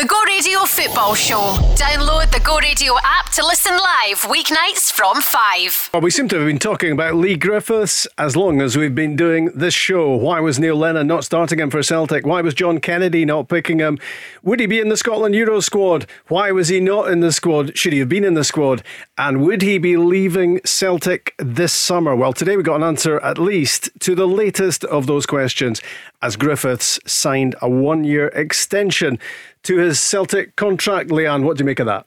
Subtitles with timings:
[0.00, 1.58] The Go Radio Football Show.
[1.74, 5.90] Download the Go Radio app to listen live weeknights from 5.
[5.92, 9.14] Well, we seem to have been talking about Leigh Griffiths as long as we've been
[9.14, 10.16] doing this show.
[10.16, 12.24] Why was Neil Lennon not starting him for Celtic?
[12.24, 13.98] Why was John Kennedy not picking him?
[14.42, 16.06] Would he be in the Scotland Euro squad?
[16.28, 17.76] Why was he not in the squad?
[17.76, 18.82] Should he have been in the squad?
[19.18, 22.16] And would he be leaving Celtic this summer?
[22.16, 25.82] Well, today we got an answer at least to the latest of those questions
[26.22, 29.18] as Griffiths signed a one year extension
[29.64, 31.10] to his Celtic contract.
[31.10, 32.06] Leanne, what do you make of that?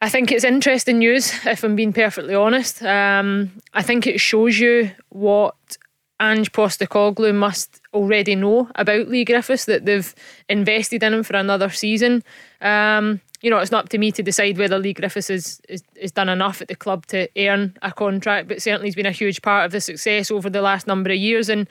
[0.00, 2.82] I think it's interesting news, if I'm being perfectly honest.
[2.82, 5.56] Um, I think it shows you what
[6.20, 10.14] Ange Postecoglou must already know about Leigh Griffiths, that they've
[10.48, 12.22] invested in him for another season.
[12.60, 15.82] Um, you know, it's not up to me to decide whether Leigh Griffiths has, is,
[15.96, 19.12] is done enough at the club to earn a contract, but certainly he's been a
[19.12, 21.48] huge part of the success over the last number of years.
[21.48, 21.68] And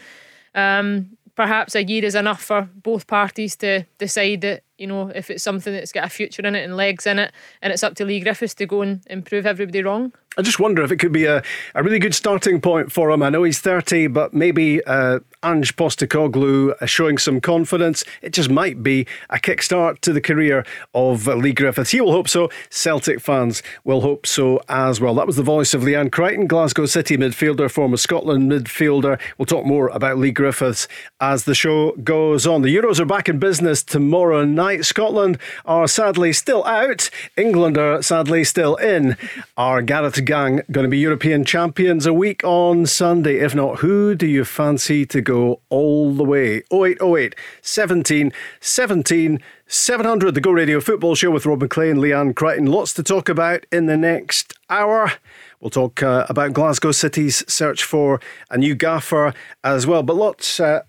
[0.56, 5.30] um, perhaps a year is enough for both parties to decide that you know if
[5.30, 7.32] it's something that's got a future in it and legs in it,
[7.62, 10.14] and it's up to Leigh Griffiths to go and, and prove everybody wrong.
[10.38, 11.42] I just wonder if it could be a,
[11.74, 13.24] a really good starting point for him.
[13.24, 18.04] I know he's 30, but maybe uh, Ange Postecoglou showing some confidence.
[18.22, 21.90] It just might be a kickstart to the career of Leigh Griffiths.
[21.90, 22.50] He will hope so.
[22.70, 25.16] Celtic fans will hope so as well.
[25.16, 29.20] That was the voice of Leanne Crichton, Glasgow City midfielder, former Scotland midfielder.
[29.40, 30.88] We'll talk more about Leigh Griffiths
[31.20, 32.62] as the show goes on.
[32.62, 34.86] The Euros are back in business tomorrow night.
[34.86, 37.10] Scotland are sadly still out.
[37.36, 39.18] England are sadly still in.
[39.58, 43.38] Our Gareth gang going to be European champions a week on Sunday?
[43.38, 46.64] If not, who do you fancy to go all the way?
[46.70, 52.66] 0808 17 17 700, the Go Radio Football Show with Rob Maclean, Leanne Crichton.
[52.66, 55.14] Lots to talk about in the next hour.
[55.62, 58.20] We'll talk uh, about Glasgow City's search for
[58.50, 60.04] a new gaffer as well.
[60.04, 60.60] But lots.
[60.60, 60.82] Uh,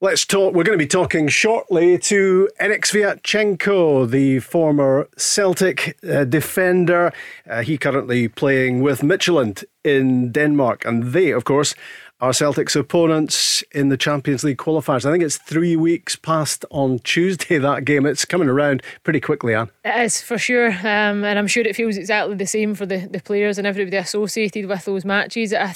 [0.00, 0.54] Let's talk.
[0.54, 7.12] We're going to be talking shortly to Erik Sviatchenko, the former Celtic uh, defender.
[7.50, 11.74] Uh, he currently playing with Midtjylland in Denmark, and they, of course,
[12.20, 15.04] are Celtic's opponents in the Champions League qualifiers.
[15.04, 18.06] I think it's three weeks past on Tuesday that game.
[18.06, 19.68] It's coming around pretty quickly, Anne.
[19.84, 23.08] It is for sure, um, and I'm sure it feels exactly the same for the,
[23.10, 25.52] the players and everybody associated with those matches.
[25.52, 25.74] I,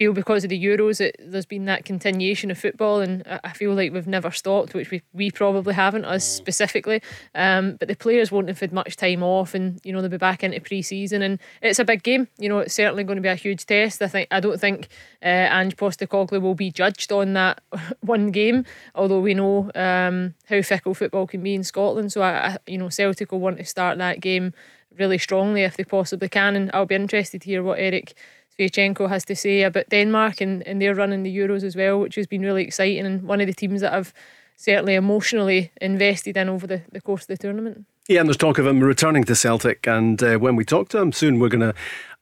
[0.00, 3.74] feel because of the Euros, it, there's been that continuation of football, and I feel
[3.74, 7.02] like we've never stopped, which we, we probably haven't, us specifically.
[7.34, 10.16] Um, but the players won't have had much time off, and you know they'll be
[10.16, 12.28] back into pre-season, and it's a big game.
[12.38, 14.00] You know, it's certainly going to be a huge test.
[14.00, 14.88] I think I don't think
[15.22, 17.60] uh, Ange Postecoglou will be judged on that
[18.00, 22.10] one game, although we know um, how fickle football can be in Scotland.
[22.10, 24.54] So I, I, you know, Celtic will want to start that game
[24.98, 28.14] really strongly if they possibly can, and I'll be interested to hear what Erik.
[28.60, 32.16] Sviatchenko has to say about Denmark and, and they're running the Euros as well, which
[32.16, 34.12] has been really exciting and one of the teams that I've
[34.56, 37.86] certainly emotionally invested in over the, the course of the tournament.
[38.08, 40.98] Yeah, and there's talk of him returning to Celtic, and uh, when we talk to
[40.98, 41.74] him soon, we're going to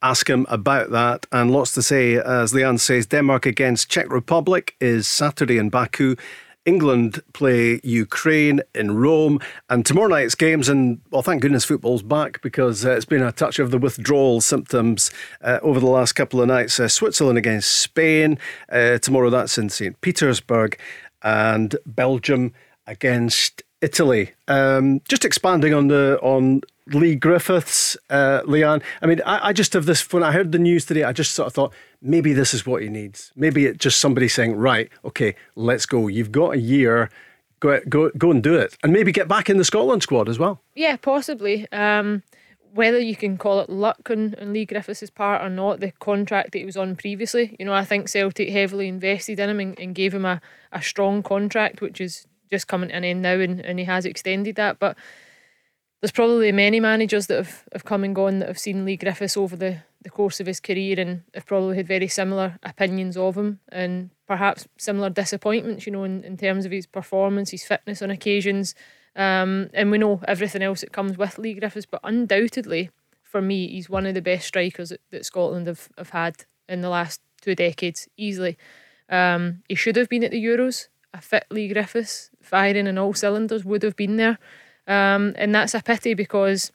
[0.03, 1.26] ask him about that.
[1.32, 6.15] And lots to say, as Leanne says, Denmark against Czech Republic is Saturday in Baku.
[6.69, 9.41] England play Ukraine in Rome,
[9.71, 10.69] and tomorrow night's games.
[10.69, 14.43] And well, thank goodness football's back because uh, it's been a touch of the withdrawal
[14.43, 16.79] symptoms uh, over the last couple of nights.
[16.79, 19.31] Uh, Switzerland against Spain uh, tomorrow.
[19.31, 19.99] That's in St.
[20.03, 20.79] Petersburg,
[21.23, 22.53] and Belgium
[22.87, 24.33] against Italy.
[24.49, 28.83] Um, just expanding on the on Leigh Griffiths, uh, Leanne.
[29.03, 30.11] I mean, I, I, just have this.
[30.12, 32.83] When I heard the news today, I just sort of thought maybe this is what
[32.83, 33.33] he needs.
[33.37, 36.09] Maybe it's just somebody saying, right, okay, let's go.
[36.09, 37.11] You've got a year.
[37.61, 40.38] Go, go, go and do it, and maybe get back in the Scotland squad as
[40.38, 40.62] well.
[40.77, 41.67] Yeah, possibly.
[41.72, 42.22] Um,
[42.72, 46.53] whether you can call it luck on, on Leigh Griffiths' part or not, the contract
[46.53, 49.77] that he was on previously, you know, I think Celtic heavily invested in him and,
[49.81, 50.41] and gave him a,
[50.71, 54.04] a strong contract, which is just coming to an end now, and, and he has
[54.04, 54.78] extended that.
[54.78, 54.97] But
[56.00, 59.36] there's probably many managers that have, have come and gone that have seen Leigh Griffiths
[59.36, 63.37] over the, the course of his career and have probably had very similar opinions of
[63.37, 68.00] him and perhaps similar disappointments, you know, in, in terms of his performance, his fitness
[68.00, 68.75] on occasions.
[69.16, 72.90] Um, and we know everything else that comes with Leigh Griffiths, but undoubtedly,
[73.23, 76.81] for me, he's one of the best strikers that, that Scotland have, have had in
[76.81, 78.56] the last two decades, easily.
[79.08, 80.88] Um, he should have been at the Euros.
[81.14, 84.39] A fit Leigh Griffiths, firing in all cylinders, would have been there.
[84.87, 86.73] Um, and that's a pity because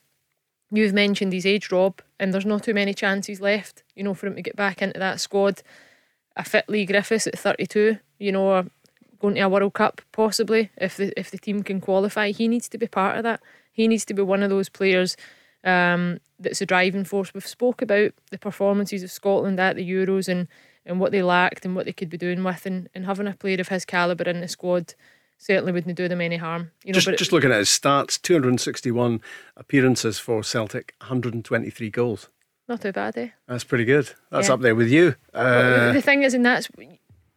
[0.72, 4.28] you've mentioned his age, Rob, and there's not too many chances left, you know, for
[4.28, 5.62] him to get back into that squad.
[6.36, 8.66] A fit Leigh Griffiths at 32, you know,
[9.20, 12.31] going to a World Cup possibly if the if the team can qualify.
[12.31, 13.42] He needs to be part of that.
[13.72, 15.16] He needs to be one of those players
[15.64, 17.34] um, that's a driving force.
[17.34, 20.48] We've spoke about the performances of Scotland at the Euros and,
[20.86, 23.34] and what they lacked and what they could be doing with, and, and having a
[23.34, 24.94] player of his calibre in the squad
[25.38, 26.71] certainly wouldn't do them any harm.
[26.83, 29.21] You know, just, just looking at his stats 261
[29.57, 32.30] appearances for Celtic, 123 goals.
[32.68, 33.30] Not too bad, eh?
[33.47, 34.12] That's pretty good.
[34.31, 34.53] That's yeah.
[34.53, 35.15] up there with you.
[35.33, 36.69] Uh, the thing is, and that's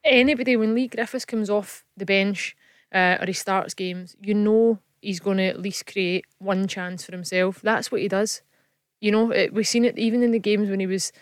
[0.04, 2.56] anybody, when Leigh Griffiths comes off the bench
[2.92, 7.04] uh, or he starts games, you know he's going to at least create one chance
[7.04, 7.60] for himself.
[7.62, 8.42] That's what he does.
[9.00, 11.12] You know, it, we've seen it even in the games when he was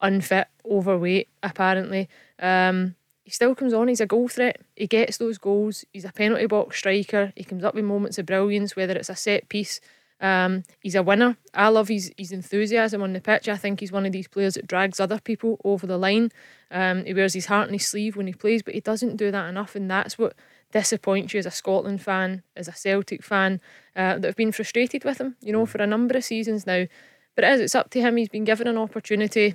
[0.00, 2.08] unfit, overweight, apparently.
[2.38, 2.96] Um,
[3.30, 3.86] he still comes on.
[3.86, 4.60] He's a goal threat.
[4.74, 5.84] He gets those goals.
[5.92, 7.32] He's a penalty box striker.
[7.36, 9.80] He comes up with moments of brilliance, whether it's a set piece.
[10.20, 11.36] Um, he's a winner.
[11.54, 13.48] I love his, his enthusiasm on the pitch.
[13.48, 16.32] I think he's one of these players that drags other people over the line.
[16.72, 19.30] Um, he wears his heart on his sleeve when he plays, but he doesn't do
[19.30, 20.34] that enough, and that's what
[20.72, 23.60] disappoints you as a Scotland fan, as a Celtic fan,
[23.94, 26.86] uh, that have been frustrated with him, you know, for a number of seasons now.
[27.36, 28.16] But it is, it's up to him.
[28.16, 29.54] He's been given an opportunity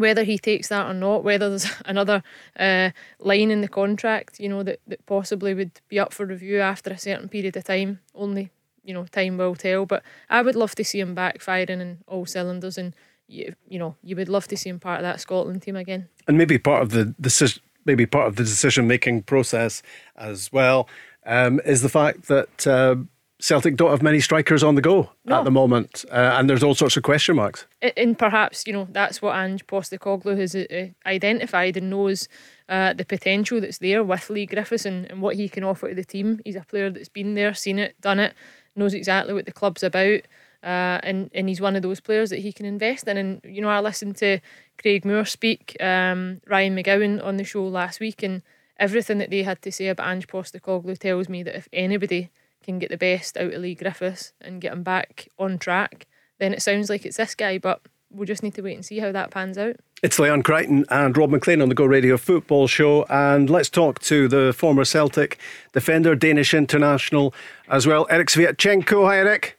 [0.00, 2.22] whether he takes that or not, whether there's another
[2.58, 6.60] uh, line in the contract, you know, that, that possibly would be up for review
[6.60, 8.00] after a certain period of time.
[8.14, 8.50] Only,
[8.82, 9.86] you know, time will tell.
[9.86, 12.94] But I would love to see him back firing in all cylinders, and
[13.28, 16.08] you, you know, you would love to see him part of that Scotland team again.
[16.26, 19.82] And maybe part of the decision, maybe part of the decision making process
[20.16, 20.88] as well,
[21.26, 22.66] um, is the fact that.
[22.66, 22.96] Uh,
[23.40, 25.38] Celtic don't have many strikers on the go no.
[25.38, 27.66] at the moment, uh, and there's all sorts of question marks.
[27.96, 32.28] And perhaps you know that's what Ange Postecoglou has uh, identified and knows
[32.68, 35.94] uh, the potential that's there with Leigh Griffiths and, and what he can offer to
[35.94, 36.40] the team.
[36.44, 38.34] He's a player that's been there, seen it, done it,
[38.76, 40.20] knows exactly what the club's about,
[40.62, 43.16] uh, and and he's one of those players that he can invest in.
[43.16, 44.40] And you know, I listened to
[44.78, 48.42] Craig Moore speak, um, Ryan McGowan on the show last week, and
[48.78, 52.30] everything that they had to say about Ange Postecoglou tells me that if anybody
[52.62, 56.06] can get the best out of Leigh Griffiths and get him back on track,
[56.38, 57.58] then it sounds like it's this guy.
[57.58, 57.80] But
[58.10, 59.76] we'll just need to wait and see how that pans out.
[60.02, 63.04] It's Leanne Crichton and Rob Maclean on the Go Radio Football Show.
[63.10, 65.38] And let's talk to the former Celtic
[65.72, 67.34] defender, Danish international
[67.68, 69.06] as well, Erik Sviatchenko.
[69.06, 69.58] Hi, Erik.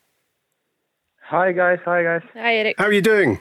[1.25, 1.79] Hi, guys.
[1.85, 2.21] Hi, guys.
[2.33, 2.75] Hi, Erik.
[2.77, 3.39] How are you doing?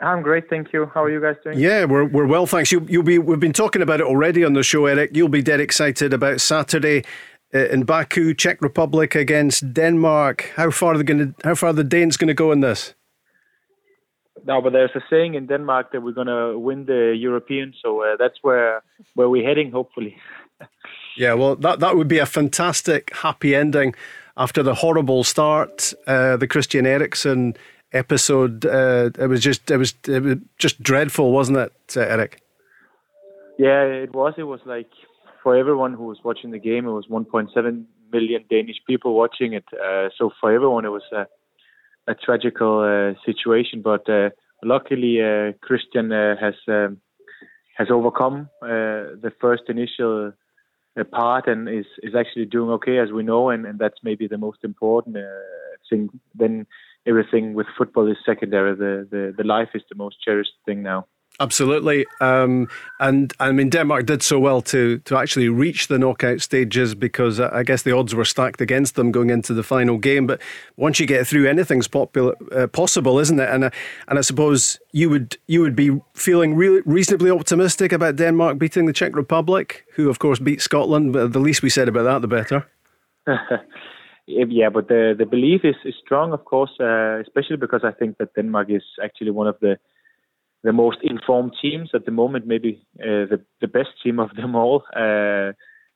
[0.00, 0.90] I'm great, thank you.
[0.92, 1.58] How are you guys doing?
[1.58, 2.70] Yeah, we're, we're well, thanks.
[2.70, 5.16] You, you'll be we've been talking about it already on the show, Erik.
[5.16, 7.02] You'll be dead excited about Saturday
[7.52, 10.52] in Baku, Czech Republic against Denmark.
[10.56, 11.48] How far are they going to?
[11.48, 12.94] How far are the Danes going to go in this?
[14.44, 18.02] No, but there's a saying in Denmark that we're going to win the European, so
[18.02, 18.82] uh, that's where
[19.14, 20.16] where we're heading, hopefully.
[21.16, 23.94] yeah, well, that that would be a fantastic happy ending
[24.36, 27.56] after the horrible start, uh, the Christian Eriksen
[27.92, 28.66] episode.
[28.66, 32.40] Uh, it was just it was it was just dreadful, wasn't it, Erik?
[33.58, 34.34] Yeah, it was.
[34.36, 34.90] It was like
[35.46, 39.64] for everyone who was watching the game, it was 1.7 million Danish people watching it.
[39.72, 41.24] Uh, so for everyone, it was a,
[42.10, 43.80] a tragical uh, situation.
[43.80, 44.30] But uh,
[44.64, 47.00] luckily, uh, Christian uh, has um,
[47.78, 50.32] has overcome uh, the first initial
[51.12, 54.38] part and is is actually doing okay, as we know, and, and that's maybe the
[54.38, 55.16] most important
[55.88, 56.10] thing.
[56.34, 56.66] Then
[57.06, 58.74] everything with football is secondary.
[58.74, 61.06] The, the the life is the most cherished thing now.
[61.38, 62.66] Absolutely, um,
[62.98, 67.38] and I mean Denmark did so well to to actually reach the knockout stages because
[67.38, 70.26] I guess the odds were stacked against them going into the final game.
[70.26, 70.40] But
[70.76, 73.50] once you get through, anything's popular, uh, possible, isn't it?
[73.50, 73.70] And uh,
[74.08, 78.94] and I suppose you would you would be feeling reasonably optimistic about Denmark beating the
[78.94, 81.12] Czech Republic, who of course beat Scotland.
[81.12, 82.66] But the least we said about that, the better.
[84.26, 88.16] yeah, but the the belief is, is strong, of course, uh, especially because I think
[88.16, 89.76] that Denmark is actually one of the
[90.66, 94.56] the most informed teams at the moment, maybe uh, the the best team of them
[94.56, 94.82] all.
[95.04, 95.52] Uh,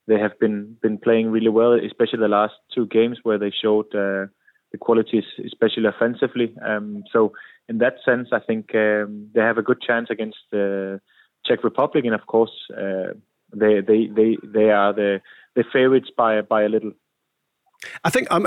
[0.07, 3.89] they have been been playing really well, especially the last two games where they showed
[3.95, 4.27] uh,
[4.73, 6.55] the qualities, especially offensively.
[6.65, 7.33] Um, so
[7.69, 11.01] in that sense, I think um, they have a good chance against the
[11.45, 13.11] Czech Republic, and of course, uh,
[13.63, 15.21] they they they they are the
[15.57, 16.93] the favorites by by a little.
[18.05, 18.45] I think um,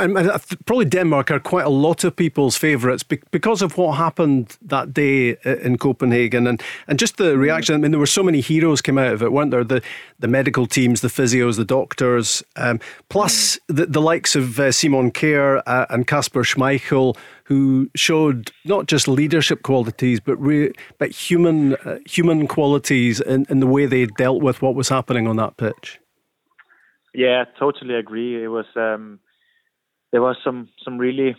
[0.65, 5.37] probably Denmark are quite a lot of people's favourites because of what happened that day
[5.43, 7.73] in Copenhagen and, and just the reaction.
[7.73, 9.63] I mean, there were so many heroes came out of it, weren't there?
[9.63, 9.81] The
[10.19, 13.75] the medical teams, the physios, the doctors, um, plus mm.
[13.75, 19.07] the, the likes of uh, Simon Kjær uh, and Kasper Schmeichel, who showed not just
[19.07, 24.41] leadership qualities but re- but human uh, human qualities in, in the way they dealt
[24.41, 25.99] with what was happening on that pitch.
[27.13, 28.43] Yeah, totally agree.
[28.43, 29.19] It was um,
[30.11, 31.35] there was some some really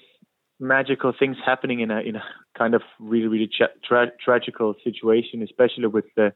[0.60, 2.24] magical things happening in a in a
[2.56, 6.32] kind of really really tra- tra- tragical situation, especially with the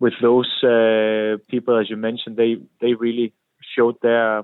[0.00, 2.36] with those uh, people as you mentioned.
[2.36, 3.32] They they really
[3.76, 4.42] showed their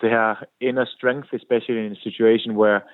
[0.00, 2.84] their inner strength, especially in a situation where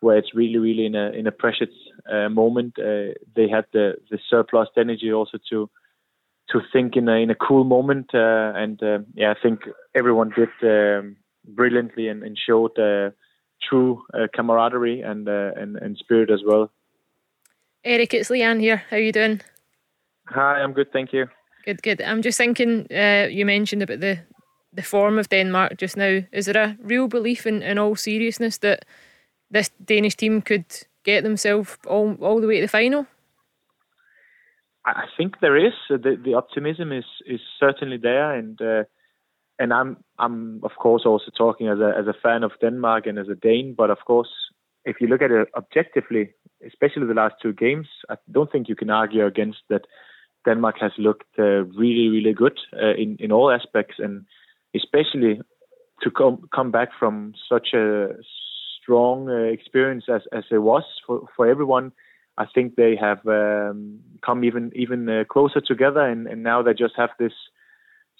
[0.00, 1.70] where it's really really in a in a precious
[2.12, 2.74] uh, moment.
[2.78, 5.70] Uh, they had the the surplus energy also to
[6.50, 8.10] to think in a in a cool moment.
[8.14, 9.60] Uh, and uh, yeah, I think
[9.94, 13.10] everyone did um, brilliantly and, and showed uh,
[13.68, 16.70] true uh, camaraderie and, uh, and and spirit as well.
[17.84, 18.82] Erik, it's Leanne here.
[18.90, 19.40] How are you doing?
[20.26, 21.26] Hi, I'm good, thank you.
[21.64, 22.02] Good, good.
[22.02, 22.86] I'm just thinking.
[22.90, 24.18] Uh, you mentioned about the
[24.72, 26.20] the form of Denmark just now.
[26.32, 28.84] Is there a real belief in, in all seriousness that
[29.50, 30.66] this Danish team could
[31.04, 33.06] get themselves all all the way to the final?
[34.96, 35.72] I think there is.
[35.88, 38.84] The the optimism is is certainly there, and uh,
[39.58, 43.18] and I'm I'm of course also talking as a as a fan of Denmark and
[43.18, 44.30] as a Dane, but of course
[44.84, 46.30] if you look at it objectively,
[46.66, 49.82] especially the last two games, I don't think you can argue against that.
[50.44, 54.24] Denmark has looked uh, really really good uh, in in all aspects, and
[54.74, 55.40] especially
[56.02, 58.08] to come come back from such a
[58.80, 61.92] strong uh, experience as as it was for for everyone
[62.38, 66.72] I think they have um, come even even uh, closer together, and, and now they
[66.72, 67.32] just have this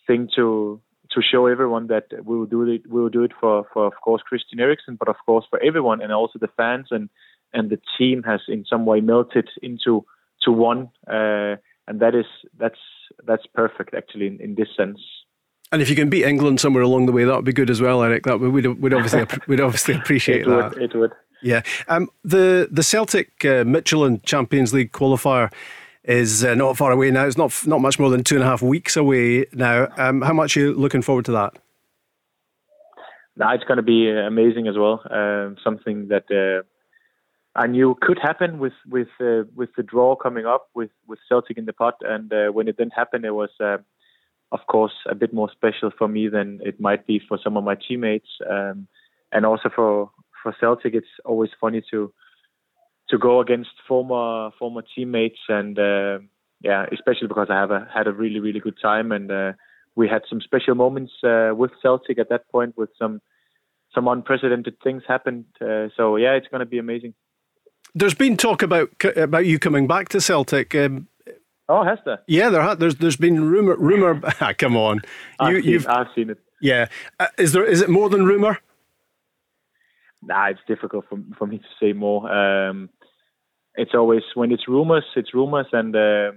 [0.06, 0.80] thing to
[1.12, 2.82] to show everyone that we will do it.
[2.90, 6.02] We will do it for for of course Christian Eriksen, but of course for everyone,
[6.02, 7.08] and also the fans and
[7.52, 10.04] and the team has in some way melted into
[10.42, 11.54] to one, uh,
[11.86, 12.26] and that is
[12.58, 12.80] that's
[13.24, 15.00] that's perfect actually in, in this sense.
[15.70, 17.80] And if you can beat England somewhere along the way, that would be good as
[17.80, 18.24] well, Erik.
[18.24, 20.74] That would we'd obviously we'd obviously appreciate it that.
[20.74, 21.12] Would, it would.
[21.42, 21.62] Yeah.
[21.88, 25.52] Um, the the Celtic uh, Midtjylland Champions League qualifier
[26.04, 27.26] is uh, not far away now.
[27.26, 29.88] It's not not much more than two and a half weeks away now.
[29.96, 31.54] Um, how much are you looking forward to that?
[33.36, 35.02] Now it's going to be amazing as well.
[35.10, 36.66] Um, something that uh,
[37.54, 41.58] I knew could happen with with uh, with the draw coming up with with Celtic
[41.58, 43.50] in the pot, and uh, when it didn't happen, it was.
[43.60, 43.78] Uh,
[44.50, 47.64] of course, a bit more special for me than it might be for some of
[47.64, 48.88] my teammates, um,
[49.30, 50.10] and also for
[50.42, 52.12] for Celtic, it's always funny to
[53.10, 56.18] to go against former former teammates, and uh,
[56.60, 59.52] yeah, especially because I have a, had a really really good time, and uh,
[59.94, 63.20] we had some special moments uh, with Celtic at that point, with some
[63.94, 65.46] some unprecedented things happened.
[65.60, 67.14] Uh, so yeah, it's going to be amazing.
[67.94, 70.74] There's been talk about about you coming back to Celtic.
[70.74, 71.08] Um,
[71.68, 72.20] oh, has there?
[72.26, 72.78] Yeah, there has.
[72.78, 74.20] There's there's been rumor rumor.
[74.58, 75.00] come on,
[75.40, 76.38] I've you, seen, I've seen it.
[76.60, 76.86] Yeah,
[77.18, 78.58] uh, is there is it more than rumor?
[80.28, 82.30] Nah, it's difficult for for me to say more.
[82.30, 82.90] Um,
[83.74, 86.32] it's always when it's rumors, it's rumors, and uh,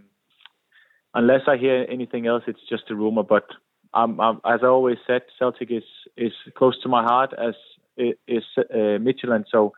[1.14, 3.24] unless I hear anything else, it's just a rumor.
[3.24, 3.46] But
[3.94, 5.84] I'm, I'm, as I always said, Celtic is
[6.18, 7.56] is close to my heart as
[7.98, 9.46] is uh, Midtjylland.
[9.52, 9.74] So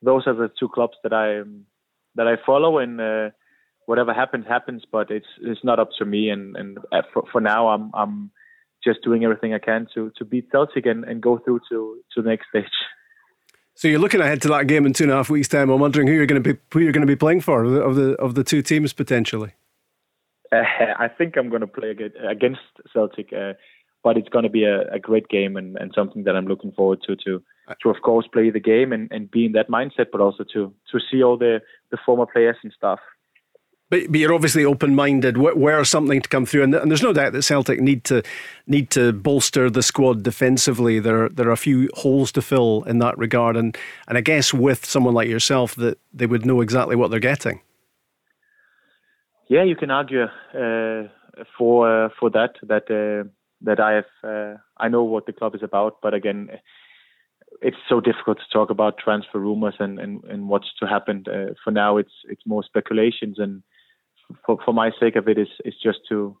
[0.00, 1.42] those are the two clubs that I
[2.14, 3.30] that I follow, and uh,
[3.86, 4.82] whatever happens happens.
[4.90, 8.30] But it's it's not up to me, and and uh, for, for now, I'm I'm
[8.84, 12.22] just doing everything I can to to beat Celtic and, and go through to to
[12.22, 12.78] the next stage.
[13.74, 15.70] So you're looking ahead to that game in two and a half weeks' time.
[15.70, 17.96] I'm wondering who you're going to be who you're going to be playing for of
[17.96, 19.52] the of the two teams potentially.
[20.52, 20.62] Uh,
[20.98, 21.96] I think I'm going to play
[22.28, 22.60] against
[22.92, 23.54] Celtic, uh,
[24.04, 26.72] but it's going to be a, a great game and, and, something that I'm looking
[26.72, 27.42] forward to to
[27.82, 30.74] to of course play the game and, and be in that mindset, but also to
[30.90, 33.00] to see all the the former players and stuff.
[33.92, 35.36] But, but you're obviously open-minded.
[35.36, 38.22] Where something to come through, and, and, there's no doubt that Celtic need to
[38.66, 40.98] need to bolster the squad defensively.
[40.98, 43.76] There there are a few holes to fill in that regard, and
[44.08, 47.60] and I guess with someone like yourself, that they would know exactly what they're getting.
[49.48, 51.08] Yeah, you can argue uh,
[51.58, 53.28] for uh, for that that uh,
[53.60, 56.48] that I have uh, I know what the club is about, but again,
[57.60, 61.24] it's so difficult to talk about transfer rumors and, and, and what's to happen.
[61.30, 63.62] Uh, for now, it's it's more speculations and
[64.44, 66.36] for, for my sake of it is is just to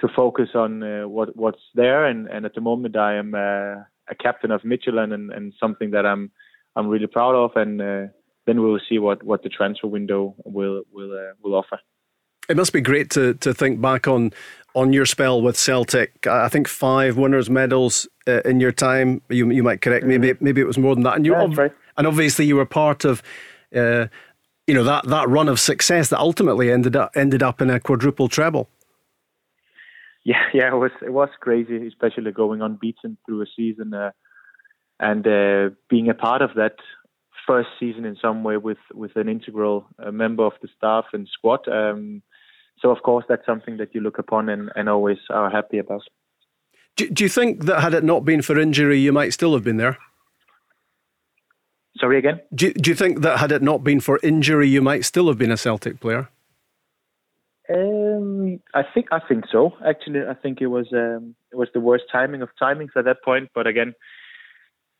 [0.00, 3.82] to focus on uh, what what's there and and at the moment I am uh,
[4.08, 6.30] a captain of Midtjylland and, and something that I'm
[6.76, 8.06] I'm really proud of and uh,
[8.46, 11.78] then we will see what what the transfer window will will uh, will offer.
[12.48, 14.32] It must be great to to think back on
[14.74, 16.26] on your spell with Celtic.
[16.26, 19.22] I think five winners medals uh, in your time.
[19.28, 20.14] You you might correct me.
[20.14, 20.22] Mm-hmm.
[20.22, 21.16] Maybe maybe it was more than that.
[21.16, 21.72] And you yeah, ob- right.
[21.96, 23.22] and obviously you were part of
[23.74, 24.06] uh,
[24.66, 27.80] you know that that run of success that ultimately ended up ended up in a
[27.80, 28.68] quadruple treble.
[30.24, 34.12] Yeah, yeah, it was it was crazy, especially going unbeaten through a season, uh,
[35.00, 36.76] and uh, being a part of that
[37.46, 41.28] first season in some way with with an integral uh, member of the staff and
[41.32, 41.66] squad.
[41.66, 42.22] Um,
[42.80, 46.02] so of course that's something that you look upon and, and always are happy about.
[46.96, 49.64] Do, do you think that had it not been for injury, you might still have
[49.64, 49.98] been there?
[51.98, 52.40] Sorry again.
[52.54, 55.38] Do, do you think that had it not been for injury, you might still have
[55.38, 56.28] been a Celtic player?
[57.72, 59.72] Um, I think I think so.
[59.86, 63.22] Actually, I think it was um, it was the worst timing of timings at that
[63.24, 63.50] point.
[63.54, 63.94] But again,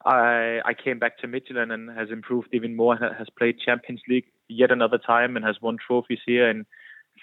[0.04, 2.96] I I came back to Midtjylland and has improved even more.
[2.96, 6.64] Has played Champions League yet another time and has won trophies here and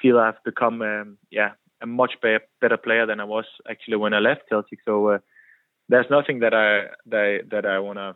[0.01, 4.13] feel I've become um, yeah a much better better player than I was actually when
[4.13, 4.79] I left Celtic.
[4.83, 5.19] So uh,
[5.87, 8.15] there's nothing that I that I, that I want to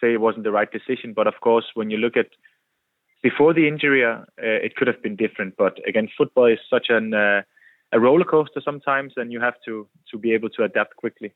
[0.00, 1.12] say it wasn't the right decision.
[1.14, 2.28] But of course, when you look at
[3.22, 5.54] before the injury, uh, it could have been different.
[5.56, 7.42] But again, football is such an uh,
[7.92, 11.32] a roller coaster sometimes, and you have to to be able to adapt quickly.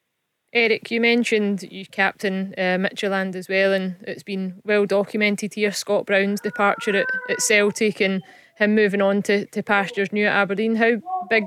[0.54, 5.72] Erik, you mentioned you captain uh, Midtjylland as well, and it's been well documented here
[5.72, 8.22] Scott Brown's departure at, at Celtic and
[8.56, 10.76] him moving on to, to pastures new at Aberdeen.
[10.76, 11.00] How
[11.30, 11.44] big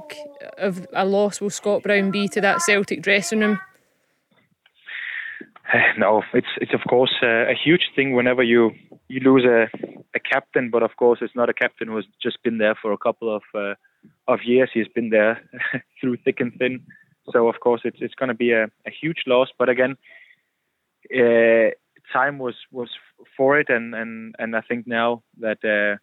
[0.58, 3.60] of a loss will Scott Brown be to that Celtic dressing room?
[5.98, 8.72] No, it's it's of course uh, a huge thing whenever you
[9.08, 9.68] you lose a,
[10.16, 12.98] a captain, but of course it's not a captain who's just been there for a
[12.98, 13.74] couple of uh,
[14.28, 14.70] of years.
[14.74, 15.42] He's been there
[16.02, 16.82] through thick and thin.
[17.32, 19.50] So of course it's it's going to be a, a huge loss.
[19.58, 19.98] But again,
[21.14, 21.72] uh,
[22.14, 22.90] time was was
[23.36, 25.98] for it, and and and I think now that uh,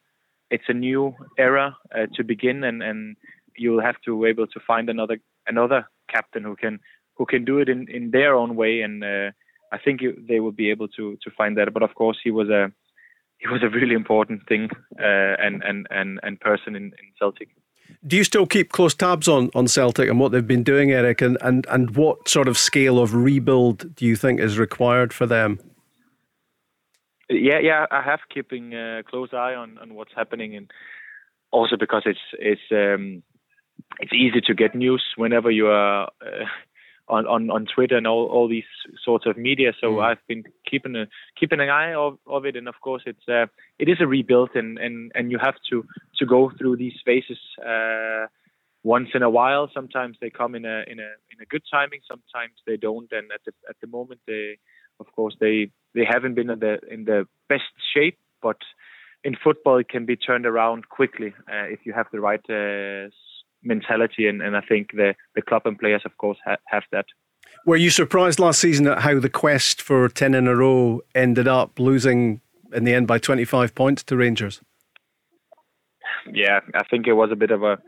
[0.51, 3.17] it's a new era uh, to begin, and and
[3.57, 6.81] you'll have to be able to find another another captain who can
[7.17, 9.31] who can do it in in their own way, and uh,
[9.73, 11.73] I think they will be able to to find that.
[11.73, 12.71] But of course, he was a
[13.39, 17.49] he was a really important thing uh, and and and and person in, in Celtic.
[18.07, 21.21] Do you still keep close tabs on, on Celtic and what they've been doing, Erik?
[21.21, 25.27] And, and, and what sort of scale of rebuild do you think is required for
[25.27, 25.59] them?
[27.29, 30.71] Yeah, yeah, I have keeping a close eye on, on what's happening, and
[31.51, 33.23] also because it's it's um,
[34.01, 36.45] it's easy to get news whenever you are uh,
[37.13, 38.71] on, on, on Twitter and all, all these
[39.05, 39.73] sorts of media.
[39.81, 40.05] So mm.
[40.05, 41.07] I've been keeping a
[41.39, 43.47] keeping an eye of, of it, and of course it's uh,
[43.79, 45.85] it is a rebuild, and, and, and you have to
[46.19, 48.27] to go through these phases uh,
[48.83, 49.71] once in a while.
[49.75, 53.31] Sometimes they come in a in a in a good timing, sometimes they don't, and
[53.31, 54.59] at the at the moment they
[54.99, 58.57] of course they they haven't been in the in the best shape, but
[59.23, 63.09] in football it can be turned around quickly uh, if you have the right uh,
[63.63, 67.07] mentality, and, and I think the, the club and players, of course, ha- have that.
[67.67, 71.47] Were you surprised last season at how the quest for 10 in a row ended
[71.47, 72.41] up losing
[72.73, 74.61] in the end by 25 points to Rangers?
[76.33, 77.79] Yeah, I think it was a bit of a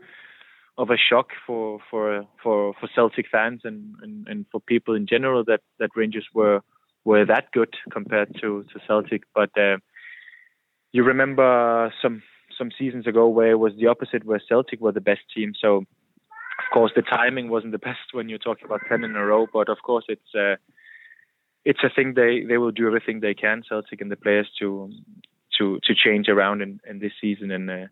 [0.77, 5.07] of a shock for for for, for Celtic fans and, and, and for people in
[5.07, 6.61] general that, that Rangers were
[7.05, 9.23] were that good compared to, to Celtic.
[9.33, 9.77] But uh,
[10.91, 12.23] you remember some
[12.57, 15.53] some seasons ago where it was the opposite, where Celtic were the best team.
[15.59, 19.25] So, of course, the timing wasn't the best when you're talking about ten in a
[19.25, 19.47] row.
[19.51, 20.55] But of course, it's uh,
[21.63, 24.91] it's a thing they they will do everything they can, Celtic and the players, to
[25.57, 27.87] to to change around in, in this season, and uh,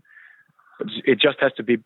[1.06, 1.78] it just has to be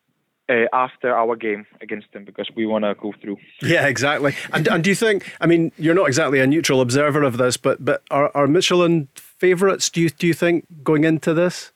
[0.49, 3.37] uh, after our game against them because we want to go through.
[3.61, 4.35] Yeah, exactly.
[4.53, 5.35] And and do you think?
[5.41, 9.07] I mean, you're not exactly a neutral observer of this, but but are are Midtjylland
[9.15, 9.89] favourites?
[9.89, 11.71] Do you do you think going into this?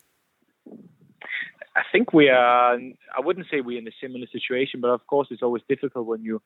[1.92, 2.76] Think we are.
[2.76, 6.24] I wouldn't say we're in a similar situation, but of course, it's always difficult when
[6.24, 6.42] you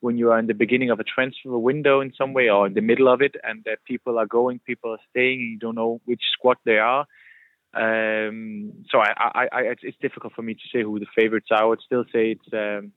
[0.00, 2.74] when you are in the beginning of a transfer window in some way or in
[2.74, 5.74] the middle of it, and that people are going, people are staying, and you don't
[5.74, 7.06] know which squad they are.
[7.74, 11.62] Um, so I, I, I, it's difficult for me to say who the favorites are.
[11.62, 12.92] I would still say it's um,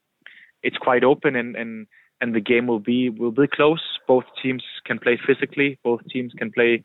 [0.63, 1.87] it's quite open, and, and
[2.21, 3.83] and the game will be will be close.
[4.07, 5.77] Both teams can play physically.
[5.83, 6.83] Both teams can play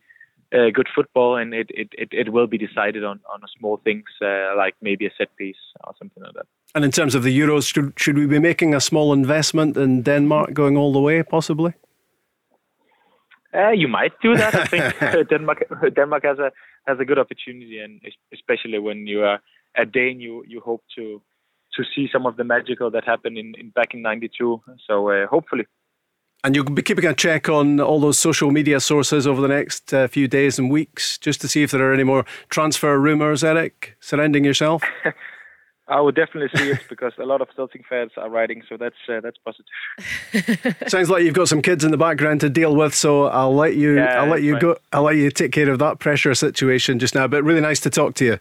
[0.53, 4.05] uh, good football, and it, it, it, it, will be decided on, on small things
[4.21, 6.45] uh, like maybe a set piece or something like that.
[6.73, 10.03] And in terms of the Euros, should, should we be making a small investment in
[10.03, 11.73] Denmark going all the way, possibly?
[13.53, 14.53] Uh, you might do that.
[14.55, 16.51] I think Denmark Denmark has a
[16.85, 18.01] has a good opportunity, and
[18.33, 19.39] especially when you are
[19.75, 21.21] a Dane, you you hope to
[21.75, 24.61] to see some of the magical that happened in, in back in '92.
[24.85, 25.65] So uh, hopefully.
[26.43, 29.93] And you'll be keeping a check on all those social media sources over the next
[29.93, 33.43] uh, few days and weeks just to see if there are any more transfer rumours,
[33.43, 34.83] Erik, surrounding yourself?
[35.89, 38.95] I would definitely see it because a lot of Celtic fans are writing, so that's
[39.07, 40.75] uh, that's positive.
[40.89, 43.75] Sounds like you've got some kids in the background to deal with, so I'll let
[43.75, 46.99] you yeah, I'll let you go I'll let you take care of that pressure situation
[46.99, 47.25] just now.
[47.27, 48.39] But really nice to talk to you.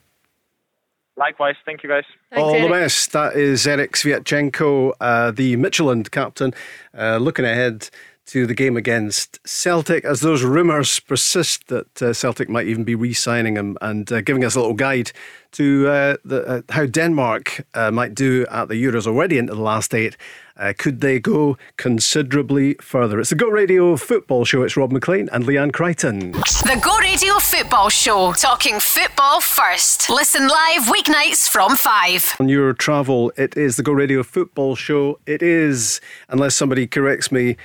[1.17, 2.05] Likewise, thank you guys.
[2.31, 2.63] Thanks, All Erik.
[2.65, 3.13] the best.
[3.13, 6.53] That is Erik Sviatchenko, uh, the Midtjylland captain,
[6.97, 7.89] uh, looking ahead
[8.27, 12.95] to the game against Celtic as those rumours persist that uh, Celtic might even be
[12.95, 15.13] re signing him and uh, giving us a little guide
[15.53, 19.61] to uh, the, uh, how Denmark uh, might do at the Euros already into the
[19.61, 20.17] last eight.
[20.59, 23.21] Uh, could they go considerably further?
[23.21, 24.63] It's the Go Radio football show.
[24.63, 26.33] It's Rob Maclean and Leanne Crichton.
[26.33, 30.09] The Go Radio football show, talking football first.
[30.09, 32.37] Listen live weeknights from 5.
[32.41, 35.19] On your travel, it is the Go Radio football show.
[35.27, 37.59] It is, unless somebody corrects me,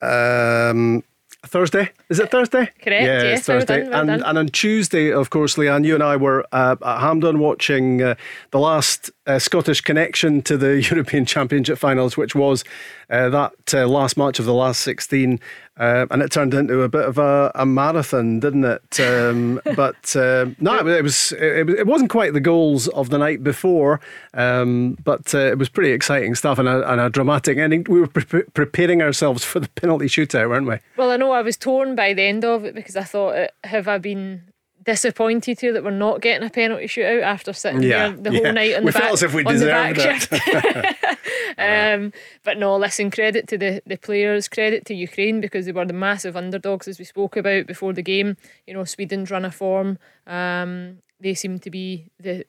[0.00, 1.04] um,
[1.46, 1.90] Thursday.
[2.08, 2.70] Is it Thursday?
[2.82, 3.04] Correct.
[3.04, 3.82] Yeah, it's Thursday.
[3.82, 6.76] Well done, well and, and, on Tuesday, of course, Leanne, you and I were uh,
[6.82, 8.14] at Hampden watching uh,
[8.50, 12.64] the last uh, Scottish connection to the European Championship finals, which was
[13.10, 15.40] uh, that uh, last match of the last 16.
[15.76, 19.00] Uh, and it turned into a bit of a, a marathon, didn't it?
[19.00, 20.14] Um, but
[20.60, 24.00] no, it was it, it, wasn't quite the goals of the night before,
[24.34, 27.84] um, but it was pretty exciting stuff and a, and a dramatic ending.
[27.88, 30.78] We were pre- preparing ourselves for the penalty shootout, weren't we?
[30.96, 33.88] Well, I know I was torn by the end of it because I thought, have
[33.88, 34.42] I been
[34.84, 38.52] disappointed here that we're not getting a penalty shootout after sitting yeah, here the whole
[38.52, 41.18] night on we the back, felt as if we deserved it.
[41.58, 45.84] um, but no, listen, credit to the, the players, credit to Ukraine because they were
[45.84, 48.36] the massive underdogs as we spoke about before the game.
[48.66, 49.98] You know, Sweden's run a form.
[50.26, 52.44] Um, they seem to be the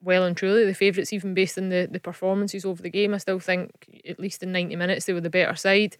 [0.00, 3.14] well and truly the favourites, even based on the, the performances over the game.
[3.14, 5.96] I still think, at least in 90 minutes, they were the better side.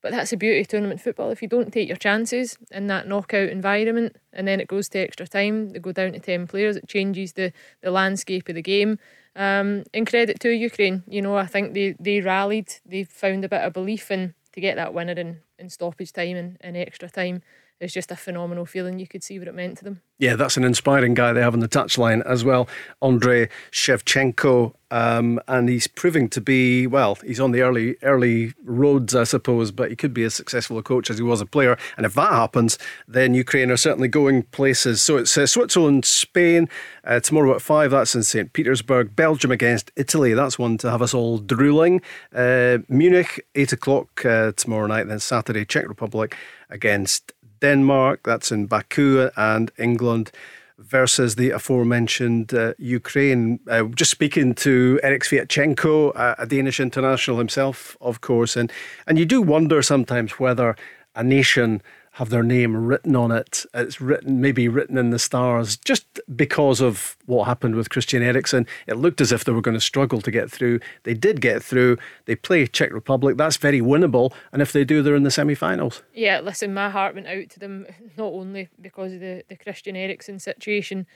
[0.00, 1.30] But that's the beauty of tournament football.
[1.30, 4.98] If you don't take your chances in that knockout environment and then it goes to
[4.98, 8.62] extra time, they go down to 10 players, it changes the, the landscape of the
[8.62, 8.98] game.
[9.34, 11.04] Um, and credit to Ukraine.
[11.06, 14.60] You know, I think they, they rallied, they found a bit of belief in to
[14.60, 17.42] get that winner in, in stoppage time and, and extra time
[17.80, 18.98] it's just a phenomenal feeling.
[18.98, 20.02] You could see what it meant to them.
[20.18, 22.68] Yeah, that's an inspiring guy they have on the touchline as well,
[23.00, 27.14] Andrei Shevchenko, um, and he's proving to be well.
[27.16, 30.82] He's on the early early roads, I suppose, but he could be as successful a
[30.82, 31.78] coach as he was a player.
[31.96, 35.00] And if that happens, then Ukraine are certainly going places.
[35.00, 36.68] So it's uh, Switzerland, Spain
[37.04, 37.92] uh, tomorrow at five.
[37.92, 39.14] That's in St Petersburg.
[39.14, 40.34] Belgium against Italy.
[40.34, 42.00] That's one to have us all drooling.
[42.34, 45.06] Uh, Munich eight o'clock uh, tomorrow night.
[45.06, 46.34] Then Saturday, Czech Republic
[46.70, 50.30] against Denmark, that's in Baku, and England
[50.78, 53.58] versus the aforementioned uh, Ukraine.
[53.68, 58.72] Uh, just speaking to Erik Sviatchenko, uh, a Danish international himself, of course, and
[59.06, 60.76] and you do wonder sometimes whether
[61.14, 61.82] a nation
[62.18, 63.64] have their name written on it.
[63.72, 66.04] It's written, maybe written in the stars, just
[66.34, 68.66] because of what happened with Christian Eriksen.
[68.88, 70.80] It looked as if they were going to struggle to get through.
[71.04, 71.96] They did get through.
[72.24, 73.36] They play Czech Republic.
[73.36, 74.32] That's very winnable.
[74.50, 76.02] And if they do, they're in the semi finals.
[76.12, 79.94] Yeah, listen, my heart went out to them, not only because of the, the Christian
[79.94, 81.06] Eriksen situation,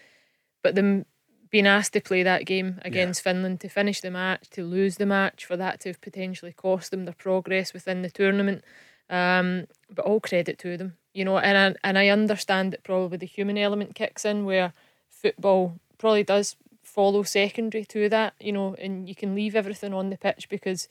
[0.63, 1.05] but them
[1.51, 3.33] being asked to play that game against yeah.
[3.33, 6.93] Finland, to finish the match, to lose the match, for that to have potentially cost
[6.93, 8.63] them their progress within the tournament.
[9.11, 11.39] Um, but all credit to them, you know.
[11.39, 14.73] And I, and I understand that probably the human element kicks in where
[15.09, 20.11] football probably does follow secondary to that, you know, and you can leave everything on
[20.11, 20.89] the pitch because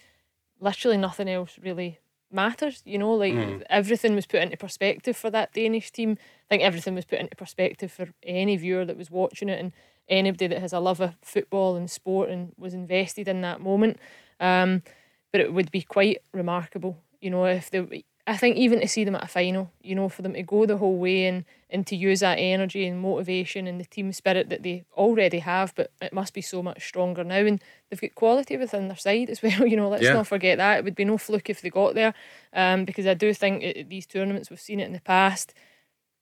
[0.60, 2.00] literally nothing else really
[2.32, 3.62] matters, you know, like mm.
[3.70, 6.18] everything was put into perspective for that Danish team.
[6.46, 9.74] I think everything was put into perspective for any viewer that was watching it and
[10.08, 13.98] anybody that has a love of football and sport and was invested in that moment.
[14.40, 14.84] Um,
[15.32, 19.04] but it would be quite remarkable, you know, if they I think even to see
[19.04, 21.86] them at a final, you know, for them to go the whole way and, and
[21.88, 25.91] to use that energy and motivation and the team spirit that they already have, but
[26.02, 27.46] it must be so much stronger now.
[27.46, 29.67] And they've got quality within their side as well.
[29.67, 30.13] You know, let's yeah.
[30.13, 30.80] not forget that.
[30.80, 32.13] It would be no fluke if they got there,
[32.54, 35.54] um, because I do think at these tournaments, we've seen it in the past,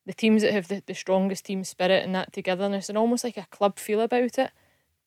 [0.08, 3.38] the teams that have the, the strongest team spirit and that togetherness and almost like
[3.38, 4.50] a club feel about it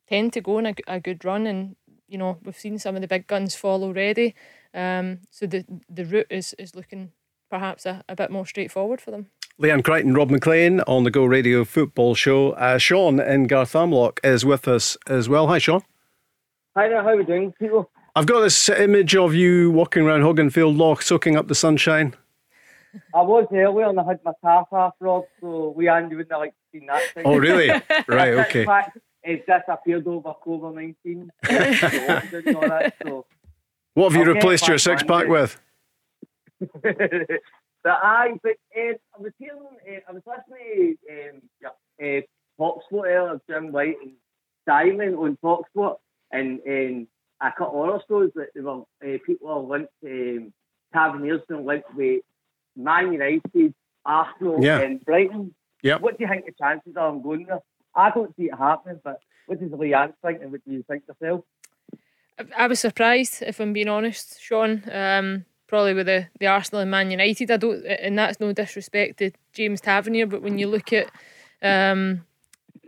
[0.08, 1.48] tend to go on a, a good run.
[1.48, 1.74] And,
[2.06, 4.36] you know, we've seen some of the big guns fall already.
[4.74, 7.12] Um, so the the route is is looking
[7.50, 9.26] perhaps a, a bit more straightforward for them.
[9.60, 12.52] Leanne Crichton, Rob Maclean on the Go Radio Football Show.
[12.52, 15.46] Uh, Sean in Garthamlock is with us as well.
[15.48, 15.82] Hi, Sean.
[16.74, 17.02] Hi there.
[17.02, 17.90] How are you doing, people?
[18.16, 22.14] I've got this image of you walking around Hogganfield Loch, soaking up the sunshine.
[23.14, 26.40] I was earlier and I had my cap off, Rob, so we Andy wouldn't have
[26.40, 27.24] like seen that thing.
[27.26, 27.68] Oh, really?
[28.08, 28.60] right, okay.
[28.60, 31.30] In fact, it disappeared over COVID 19.
[33.02, 33.26] so
[33.94, 35.58] what have you I'll replaced your six pack with?
[36.82, 36.82] but
[37.84, 42.20] I, but um, I was hearing, uh, I was listening to um, yeah, uh,
[42.60, 44.12] Talksport earlier, Jim White and
[44.68, 45.96] Simon on Talksport,
[46.30, 47.08] and um,
[47.40, 50.52] I cut horror stories that there were uh, people are linked to um,
[50.92, 52.22] Taverniers and linked with
[52.76, 53.74] Man United,
[54.04, 54.80] Arsenal, yeah.
[54.80, 55.54] and Brighton.
[55.82, 56.00] Yep.
[56.00, 57.60] What do you think the chances are of going there?
[57.94, 61.02] I don't see it happening, but what does Leanne think and what do you think
[61.08, 61.44] yourself?
[62.56, 64.82] I was surprised, if I'm being honest, Sean.
[64.90, 67.50] Um, probably with the, the Arsenal and Man United.
[67.50, 71.10] I don't, and that's no disrespect to James Tavernier, but when you look at,
[71.62, 72.26] um,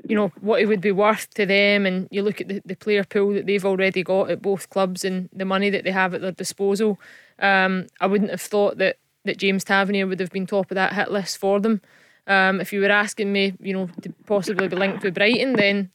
[0.07, 2.76] you know, what it would be worth to them, and you look at the, the
[2.76, 6.12] player pool that they've already got at both clubs and the money that they have
[6.12, 7.00] at their disposal,
[7.38, 10.92] um, I wouldn't have thought that that James Tavernier would have been top of that
[10.92, 11.80] hit list for them.
[12.26, 15.90] Um, if you were asking me, you know, to possibly be linked with Brighton, then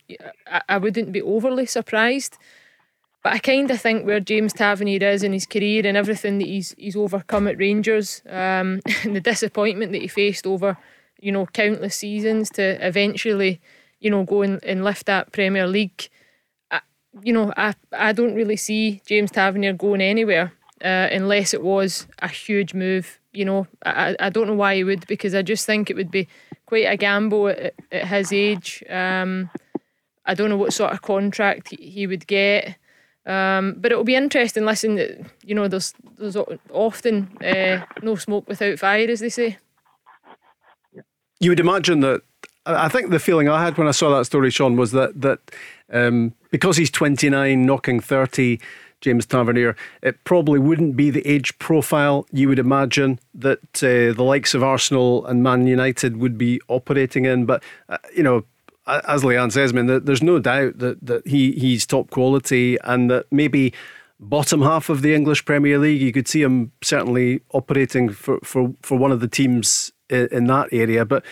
[0.48, 2.36] I, I wouldn't be overly surprised.
[3.24, 6.48] But I kind of think where James Tavernier is in his career and everything that
[6.48, 10.78] he's he's overcome at Rangers, um, and the disappointment that he faced over,
[11.20, 13.60] you know, countless seasons to eventually,
[14.00, 16.10] you know, go and, and lift that Premier League.
[16.72, 16.80] I,
[17.22, 22.08] you know, I I don't really see James Tavernier going anywhere uh, unless it was
[22.20, 23.20] a huge move.
[23.34, 26.12] You know, I I don't know why he would because I just think it would
[26.12, 26.30] be
[26.66, 28.82] quite a gamble at, at his age.
[28.90, 29.50] Um,
[30.26, 32.78] I don't know what sort of contract he, he would get.
[33.26, 34.66] Um, but it'll be interesting.
[34.66, 36.38] Listen, you know, there's there's
[36.72, 39.58] often uh, no smoke without fire, as they say.
[41.40, 42.22] You would imagine that.
[42.66, 45.40] I think the feeling I had when I saw that story, Sean, was that that
[45.92, 48.60] um, because he's 29, knocking 30,
[49.02, 54.24] James Tavernier, it probably wouldn't be the age profile you would imagine that uh, the
[54.24, 57.46] likes of Arsenal and Man United would be operating in.
[57.46, 58.44] But uh, you know,
[58.90, 63.10] as Leanne says, I mean, there's no doubt that, that he he's top quality and
[63.10, 63.74] that maybe
[64.20, 68.74] bottom half of the English Premier League, you could see him certainly operating for, for,
[68.82, 71.06] for one of the teams in, in that area.
[71.06, 71.26] But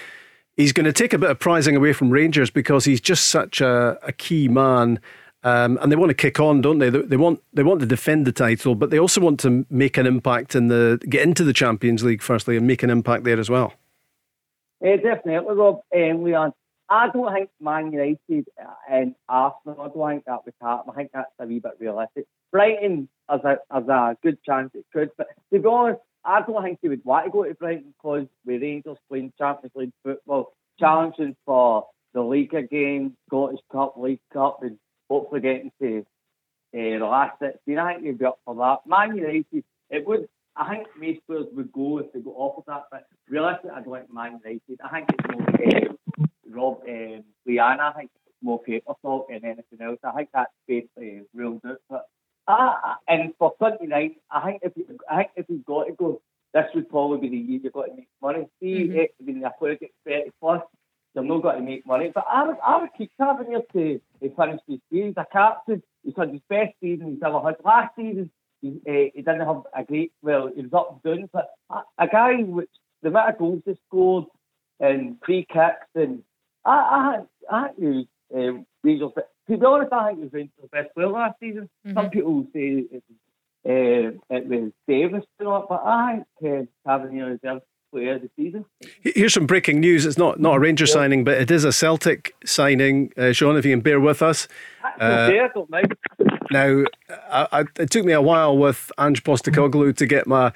[0.56, 3.62] he's going to take a bit of prizing away from Rangers because he's just such
[3.62, 5.00] a, a key man.
[5.43, 6.89] Um, and they want to kick on, don't they?
[6.89, 10.06] They want they want to defend the title, but they also want to make an
[10.06, 13.50] impact in the get into the Champions League firstly and make an impact there as
[13.50, 13.74] well.
[14.82, 16.52] Yeah, definitely, Rob and Leanne.
[16.89, 18.47] I don't think Man United
[18.89, 20.93] and Arsenal, I don't think that would happen.
[20.93, 22.26] I think that's a wee bit realistic.
[22.52, 26.63] Brighton has a, has a good chance it could, but to be honest, I don't
[26.63, 30.54] think he would want to go to Brighton because with Rangers playing Champions League football,
[30.80, 34.78] challenging for the League again, Scottish Cup, League Cup, and
[35.10, 36.00] hopefully getting to
[36.73, 37.78] uh, the last 16.
[37.78, 38.80] I think he'd be up for that.
[38.86, 40.28] Man United, it would.
[40.56, 43.93] I think most players would go if they got offered that, but realistically, I don't
[43.93, 44.80] think Man United.
[44.84, 45.47] I think it's more.
[45.47, 49.99] Uh, Rob um, Leanne, I think more paper talk than anything else.
[50.03, 51.77] I think that's basically ruled out.
[51.89, 52.05] But
[52.47, 56.21] uh, and for 29, I think if you, I think if you've got to go,
[56.53, 58.47] this would probably be the year you've got to make money.
[58.62, 58.97] See, mm-hmm.
[58.99, 60.62] it, when the gets 30 plus,
[61.13, 62.12] they've not got to make money.
[62.13, 64.81] But I would, I would keep Tavernier to, to finish season.
[64.89, 65.83] He's a captain.
[66.03, 67.55] He's had his best season he's ever had.
[67.65, 68.31] Last season,
[68.62, 71.81] he, uh, he didn't have a great, well, he was up and down, but a,
[72.05, 72.69] a guy which
[73.01, 74.25] the amount of goals he scored
[74.79, 76.23] and free kicks and
[76.67, 79.12] I, I, I think um, Rangers.
[79.49, 81.69] To be honest, I think he was Rangers the best player last season.
[81.86, 81.97] Mm-hmm.
[81.97, 83.03] Some people say it,
[83.65, 88.65] uh, it was Davis, but I think uh, Tavernier is the player of the season.
[89.01, 90.06] Here's some breaking news.
[90.06, 90.93] It's not, not a Ranger yeah.
[90.93, 93.13] signing, but it is a Celtic signing.
[93.17, 94.47] Uh, Sean, if you can bear with us.
[94.99, 95.95] Uh, okay, I don't mind.
[96.51, 96.84] Now,
[97.30, 100.51] I, I, it took me a while with Ange Postecoglou to get my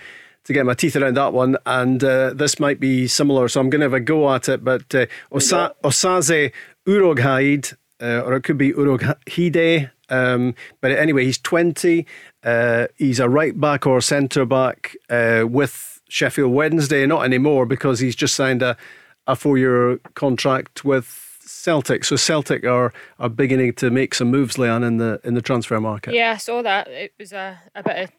[0.46, 1.58] to get my teeth around that one.
[1.66, 4.64] And uh, this might be similar, so I'm going to have a go at it.
[4.64, 6.52] But uh, Osa- Osaze
[6.88, 9.92] Uroghaide, uh, or it could be Uroghide.
[10.10, 12.06] Um, but anyway, he's 20.
[12.44, 17.06] Uh, he's a right back or centre back uh, with Sheffield Wednesday.
[17.06, 18.76] Not anymore because he's just signed a,
[19.28, 22.04] a four year contract with Celtic.
[22.04, 25.80] So Celtic are are beginning to make some moves, Leanne, in the in the transfer
[25.80, 26.14] market.
[26.14, 26.88] Yeah, I saw that.
[26.88, 28.12] It was a, a bit of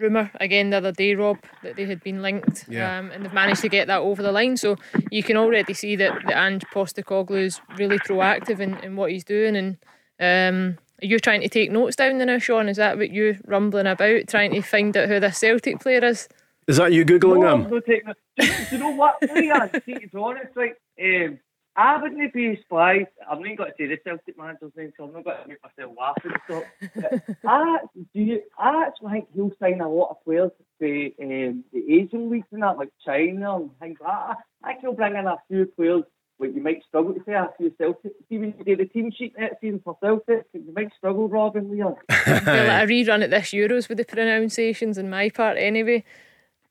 [0.00, 2.98] rumour again the other day, Rob, that they had been linked, yeah.
[2.98, 4.56] um, and they've managed to get that over the line.
[4.56, 4.76] So
[5.10, 9.24] you can already see that the Ange Postecoglou is really proactive in, in what he's
[9.24, 9.56] doing.
[9.56, 9.76] And
[10.20, 12.68] um, are you trying to take notes down now, Sean?
[12.68, 16.28] Is that what you're rumbling about, trying to find out who the Celtic player is?
[16.66, 18.14] Is that you googling no, them?
[18.38, 19.16] Do you know what?
[19.22, 20.80] Leah, to be honest, like.
[21.00, 21.38] Um,
[21.78, 23.06] I wouldn't be surprised.
[23.30, 25.58] I'm not going to say the Celtic manager's name, so I'm not going to make
[25.62, 27.22] myself laugh and stuff.
[27.46, 27.78] I,
[28.12, 32.30] do you, I actually think he'll sign a lot of players for um, the Asian
[32.30, 34.38] leagues and that, like China and things like that.
[34.64, 36.02] I think he'll bring in a few players
[36.40, 38.12] like you might struggle to say a few Celtic.
[38.28, 41.70] See when you do the team sheet next season for Celtic, you might struggle, Robin
[41.70, 41.94] Leon.
[42.08, 46.04] well, a rerun at this Euros with the pronunciations in my part anyway.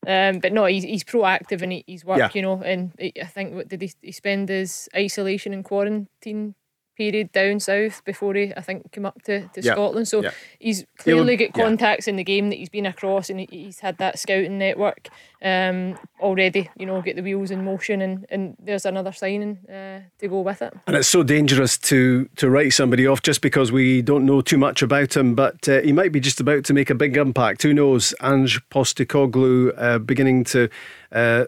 [0.08, 2.30] Um, but no, he's, he's proactive in his work, yeah.
[2.34, 2.62] you know.
[2.64, 6.56] And I think what did he, he spend his isolation and quarantine
[6.98, 10.08] period down south before he, I think, came up to, to Scotland.
[10.08, 10.24] So
[10.60, 14.18] he's clearly got contacts in the game that he's been across, and he's had that
[14.18, 15.10] scouting network
[15.42, 16.70] um, already.
[16.78, 20.42] You know, get the wheels in motion, and, and there's another signing uh, to go
[20.42, 20.74] with it.
[20.88, 24.58] And it's so dangerous to to write somebody off just because we don't know too
[24.58, 27.62] much about him, but uh, he might be just about to make a big impact.
[27.64, 28.14] Who knows?
[28.22, 30.70] Ange Postecoglou uh, beginning to
[31.12, 31.46] uh,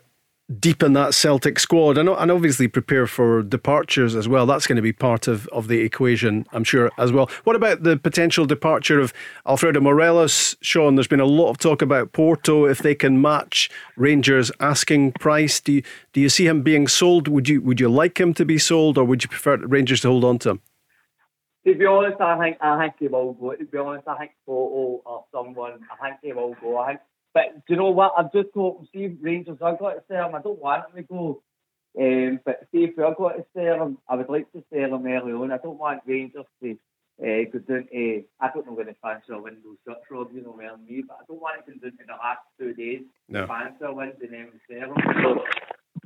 [0.60, 4.46] deepen that Celtic squad and, and obviously prepare for departures as well.
[4.46, 7.30] That's going to be part of, of the equation, I'm sure, as well.
[7.44, 9.14] What about the potential departure of
[9.48, 10.56] Alfredo Morelos?
[10.62, 15.14] Sean, there's been a lot of talk about Porto if they can match Rangers' asking
[15.14, 15.60] price.
[15.60, 15.84] Do you,
[16.14, 17.28] do you see him being sold?
[17.28, 20.10] Would you would you like him to be sold or would you prefer Rangers to
[20.10, 20.62] hold on to him?
[21.66, 23.54] to be honest, I think I think he will go.
[23.54, 25.80] To be honest, I think Toto or someone.
[25.92, 26.78] I think he will go.
[26.78, 27.00] I think.
[27.34, 28.14] But do you know what?
[28.18, 29.58] I've just got to see Rangers.
[29.62, 30.36] I've got to say him.
[30.36, 31.42] I don't want him to go.
[32.00, 35.08] Um, but see if we're going to sell him, I would like to sell him
[35.08, 35.52] early on.
[35.52, 36.72] I don't want Rangers to
[37.22, 38.24] uh, go down to.
[38.40, 40.30] I don't know when the transfer window shuts, Rob.
[40.34, 42.40] You know than me, but I don't want it to go down to the last
[42.60, 43.02] two days.
[43.28, 43.46] No.
[43.46, 44.96] Transfer window and then we sell him.
[45.24, 45.44] So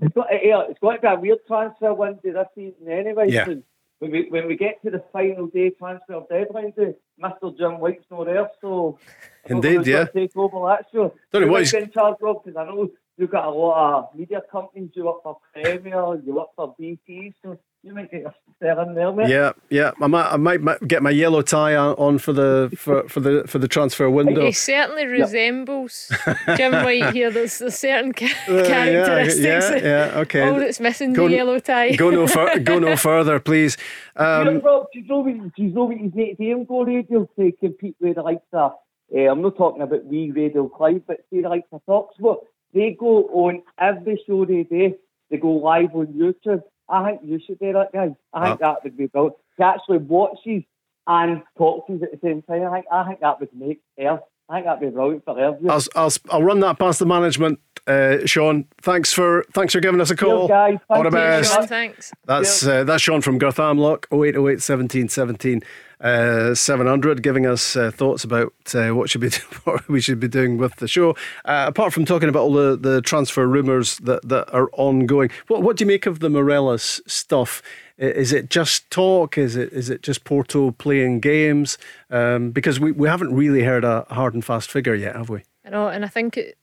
[0.02, 3.30] it's got, it's got to be a weird transfer window this season anyway.
[3.30, 3.46] Yeah.
[3.46, 3.62] so
[4.04, 7.58] when we when we get to the final day transfer deadline day, Mr.
[7.58, 9.00] Jim White's not there, so
[9.46, 10.06] Indeed, yeah.
[10.06, 11.14] Take over that show.
[11.32, 13.78] Don't know what he's- in charge of because I know you've got a lot
[14.10, 14.92] of media companies.
[14.96, 19.12] You work for Premier, you work for BT, so you might get your stare there,
[19.12, 19.28] mate.
[19.30, 19.92] Yeah, yeah.
[20.02, 23.44] I might, I might get my yellow tie on- on for the for, for the
[23.46, 24.46] for the transfer window.
[24.46, 26.10] He certainly resembles
[26.56, 27.30] Jim White here.
[27.30, 29.70] There's, there's certain ca- Uh, characteristics.
[29.70, 29.76] yeah,
[30.12, 30.48] yeah, okay.
[30.48, 31.96] All that's missing Go the yellow tie.
[31.96, 33.78] Go no fur- go no further, please.
[34.16, 37.28] Um, Rob, do you know what, do you know what his next aim go radio
[37.38, 38.74] to compete with the likes of,
[39.16, 42.38] uh, I'm not talking about we Radio Clyde, but say the likes of Talksport,
[42.74, 44.96] they go on every show they do,
[45.30, 46.62] they go live on YouTube.
[46.90, 48.12] I think you should do that, guys.
[48.34, 49.36] I think that would be brilliant.
[49.60, 50.64] To actually watches
[51.08, 53.82] and talks to you at the same time, I think, I think that would make
[53.98, 54.20] air.
[54.50, 55.58] I think that'd be brilliant for air.
[55.70, 58.66] I'll, I'll I'll run that past the management, uh, Sean.
[58.82, 60.48] Thanks for thanks for giving us a call.
[60.48, 60.78] Cheers, guys.
[60.90, 61.42] All the Thank you.
[61.42, 61.54] best.
[61.54, 62.12] Sean, thanks.
[62.26, 65.62] That's uh, that's Sean from Garthamlock, 0808 17 17
[66.04, 69.30] uh, 700, giving us uh, thoughts about uh, what should be
[69.64, 71.12] what we should be doing with the show.
[71.46, 75.64] Uh, apart from talking about all the, the transfer rumours that, that are ongoing, what
[75.64, 77.62] what do you make of the Morelos stuff?
[77.98, 79.38] Is it just talk?
[79.38, 81.78] Is it is it just Porto playing games?
[82.10, 85.44] Um, because we, we haven't really heard a hard and fast figure yet, have we?
[85.66, 86.58] I know, and I think it,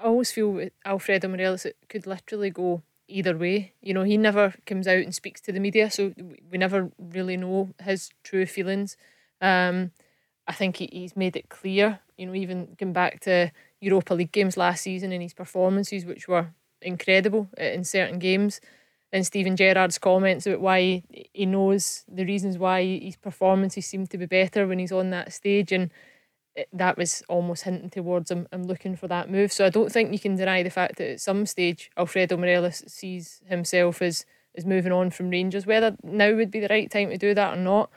[0.00, 3.72] I always feel with Alfredo Morelos it could literally go either way.
[3.82, 6.14] You know, he never comes out and speaks to the media, so
[6.50, 8.96] we- never really know his true feelings.
[9.40, 9.92] Um,
[10.46, 12.00] I think he, he's made it clear.
[12.16, 16.28] You know, even going back to Europa League games last season and his performances, which
[16.28, 16.48] were
[16.82, 18.60] incredible in certain games.
[19.12, 24.06] And Steven Gerrard's comments about why he, he knows the reasons why his performances seem
[24.08, 25.90] to be better when he's on that stage, and
[26.72, 29.52] that was almost hinting towards him, him looking for that move.
[29.52, 32.82] So I don't think you can deny the fact that at some stage Alfredo Morelos
[32.86, 34.24] sees himself as
[34.56, 35.66] as moving on from Rangers.
[35.66, 37.90] Whether now would be the right time to do that or not.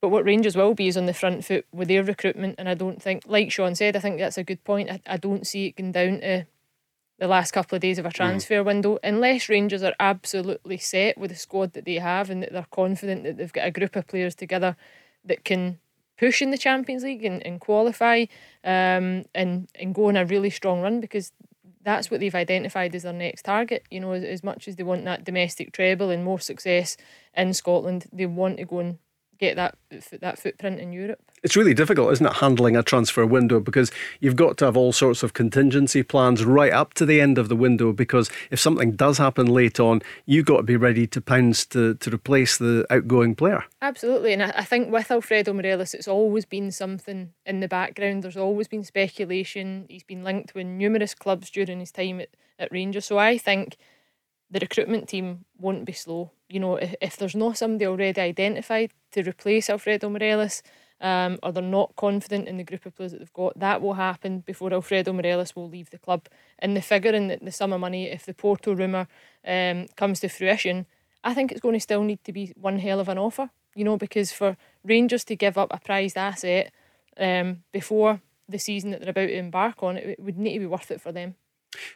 [0.00, 2.74] But what Rangers will be is on the front foot with their recruitment, and I
[2.74, 4.90] don't think, like Sean said, I think that's a good point.
[4.90, 6.46] I, I don't see it going down to
[7.18, 8.12] the last couple of days of a mm.
[8.12, 12.52] transfer window, unless Rangers are absolutely set with the squad that they have and that
[12.52, 14.76] they're confident that they've got a group of players together
[15.24, 15.78] that can
[16.16, 18.26] push in the Champions League and, and qualify
[18.64, 21.32] um, and, and go on a really strong run because
[21.82, 23.84] that's what they've identified as their next target.
[23.90, 26.96] You know, as, as much as they want that domestic treble and more success
[27.36, 28.98] in Scotland, they want to go and
[29.38, 29.76] get that
[30.20, 31.20] that footprint in Europe.
[31.42, 34.92] It's really difficult, isn't it, handling a transfer window because you've got to have all
[34.92, 38.92] sorts of contingency plans right up to the end of the window because if something
[38.92, 42.86] does happen late on, you've got to be ready to pounce to, to replace the
[42.90, 43.64] outgoing player.
[43.80, 48.24] Absolutely, and I, think with Alfredo Morelos, it's always been something in the background.
[48.24, 49.86] There's always been speculation.
[49.88, 53.04] He's been linked with numerous clubs during his time at, at Rangers.
[53.04, 53.76] So I think
[54.50, 56.30] the recruitment team won't be slow.
[56.48, 60.62] You know, if, if there's not somebody already identified to replace Alfredo Morelos,
[61.00, 63.94] um, or they're not confident in the group of players that they've got, that will
[63.94, 66.28] happen before Alfredo Morelos will leave the club.
[66.58, 69.08] And the figure in the, the sum of money, if the Porto rumour
[69.46, 70.86] um, comes to fruition,
[71.22, 73.50] I think it's going to still need to be one hell of an offer.
[73.74, 76.72] You know, because for Rangers to give up a prized asset
[77.18, 80.66] um, before the season that they're about to embark on, it would need to be
[80.66, 81.34] worth it for them.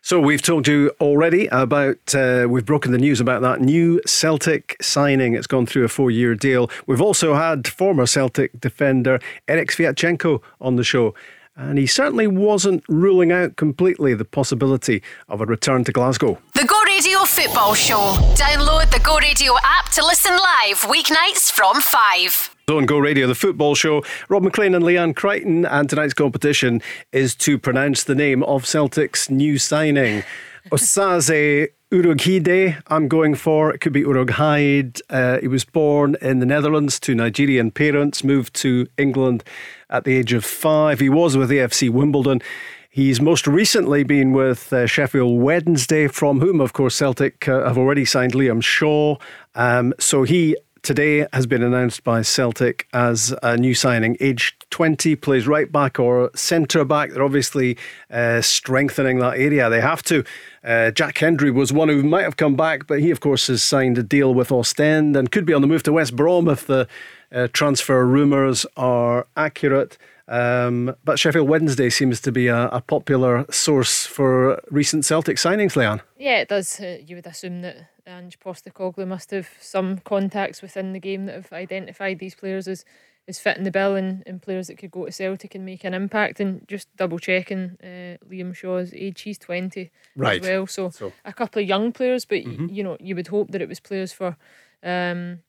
[0.02, 4.76] So we've told you already about, uh, we've broken the news about that new Celtic
[4.80, 5.34] signing.
[5.34, 6.70] It's gone through a four year deal.
[6.86, 11.14] We've also had former Celtic defender Erik Sviatchenko on the show.
[11.56, 16.38] And he certainly wasn't ruling out completely the possibility of a return to Glasgow.
[16.54, 18.16] The Go Radio Football Show.
[18.34, 22.56] Download the Go Radio app to listen live weeknights from 5.
[22.70, 24.04] On Go Radio, the football show.
[24.28, 29.28] Rob Maclean and Leanne Crichton, and tonight's competition is to pronounce the name of Celtic's
[29.28, 30.22] new signing,
[30.70, 32.80] Osaze Urhoghide.
[32.86, 35.00] I'm going for it could be Urhoghide.
[35.10, 39.42] Uh, he was born in the Netherlands to Nigerian parents, moved to England
[39.90, 41.00] at the age of five.
[41.00, 42.40] He was with AFC Wimbledon.
[42.88, 47.78] He's most recently been with uh, Sheffield Wednesday, from whom, of course, Celtic uh, have
[47.78, 49.16] already signed Liam Shaw.
[49.54, 54.16] Um, so he today has been announced by Celtic as a new signing.
[54.20, 57.10] Aged 20, plays right back or centre back.
[57.10, 57.76] They're obviously
[58.10, 59.68] uh, strengthening that area.
[59.70, 60.24] They have to.
[60.64, 63.62] Uh, Jack Hendry was one who might have come back, but he, of course, has
[63.62, 66.66] signed a deal with Ostend and could be on the move to West Brom if
[66.66, 66.88] the
[67.32, 69.98] uh, transfer rumours are accurate.
[70.30, 75.72] Um, but Sheffield Wednesday seems to be a, a, popular source for recent Celtic signings,
[75.72, 76.02] Leanne.
[76.18, 76.78] Yeah, it does.
[76.78, 81.34] Uh, you would assume that Ange Postecoglou must have some contacts within the game that
[81.34, 82.84] have identified these players as,
[83.26, 85.94] as fitting the bill and, and players that could go to Celtic and make an
[85.94, 86.38] impact.
[86.38, 90.40] And just double checking uh, Liam Shaw's age, he's 20 right.
[90.40, 90.68] as well.
[90.68, 92.68] So, so, a couple of young players, but mm-hmm.
[92.68, 94.36] you know, you would hope that it was players for
[94.84, 95.40] um,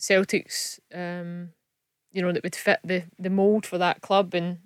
[0.00, 0.80] Celtic's.
[0.94, 1.50] Um,
[2.12, 4.34] you know, that would fit the, the mould for that club.
[4.34, 4.58] And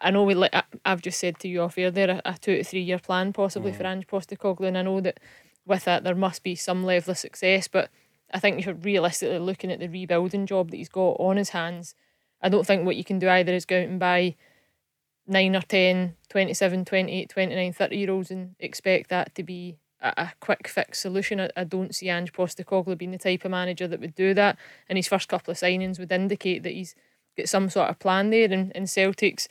[0.00, 0.54] I know we like
[0.84, 3.32] I've just said to you off air there a, a two to three year plan
[3.32, 3.76] possibly mm.
[3.76, 5.20] for Ange Postecoglou, and I know that
[5.66, 7.68] with that there must be some level of success.
[7.68, 7.90] But
[8.32, 11.50] I think if you're realistically looking at the rebuilding job that he's got on his
[11.50, 11.94] hands,
[12.40, 14.34] I don't think what you can do either is go out and buy
[15.26, 20.32] 9 or 10, 27, 28, 29, 30 year olds and expect that to be a,
[20.40, 21.40] quick fix solution.
[21.40, 24.58] I, I don't see Ange Postecoglou being the type of manager that would do that.
[24.88, 26.94] And his first couple of signings would indicate that he's
[27.36, 28.50] got some sort of plan there.
[28.50, 29.48] And, and Celtic's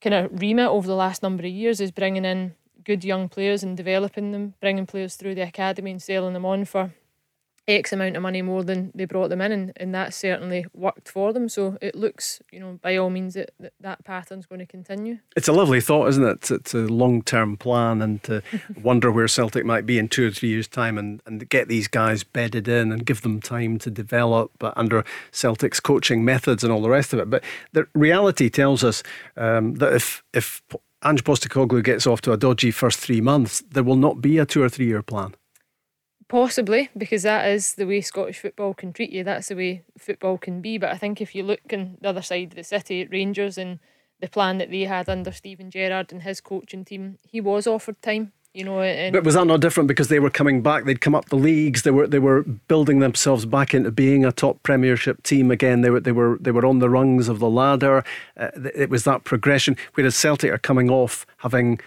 [0.00, 2.54] kind of remit over the last number of years is bringing in
[2.84, 6.64] good young players and developing them, bringing players through the academy and selling them on
[6.64, 6.92] for
[7.68, 11.08] X amount of money more than they brought them in, and, and that certainly worked
[11.08, 11.48] for them.
[11.48, 15.18] So it looks, you know, by all means that that, that pattern's going to continue.
[15.36, 16.50] It's a lovely thought, isn't it?
[16.50, 18.42] It's, a long term plan and to
[18.82, 21.86] wonder where Celtic might be in two or three years' time and, and get these
[21.86, 26.82] guys bedded in and give them time to develop under Celtic's coaching methods and all
[26.82, 27.30] the rest of it.
[27.30, 29.02] But the reality tells us
[29.36, 30.62] um, that if, if
[31.04, 34.46] Ange Postecoglou gets off to a dodgy first three months, there will not be a
[34.46, 35.34] two or three year plan.
[36.32, 39.22] Possibly, because that is the way Scottish football can treat you.
[39.22, 40.78] That's the way football can be.
[40.78, 43.80] But I think if you look on the other side of the city Rangers and
[44.18, 48.00] the plan that they had under Steven Gerrard and his coaching team, he was offered
[48.00, 48.32] time.
[48.54, 50.86] You know, and but was that not different because they were coming back?
[50.86, 51.82] They'd come up the leagues.
[51.82, 55.82] They were they were building themselves back into being a top Premiership team again.
[55.82, 58.04] They were they were they were on the rungs of the ladder.
[58.38, 59.76] Uh, it was that progression.
[59.94, 61.78] Whereas Celtic are coming off having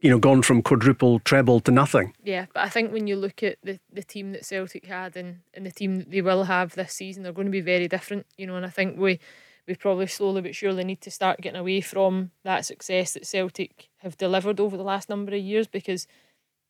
[0.00, 2.14] you know, gone from quadruple treble to nothing.
[2.22, 5.40] Yeah, but I think when you look at the, the team that Celtic had and,
[5.54, 8.26] and the team that they will have this season, they're going to be very different,
[8.36, 9.18] you know, and I think we
[9.66, 13.88] we probably slowly but surely need to start getting away from that success that Celtic
[13.98, 16.06] have delivered over the last number of years because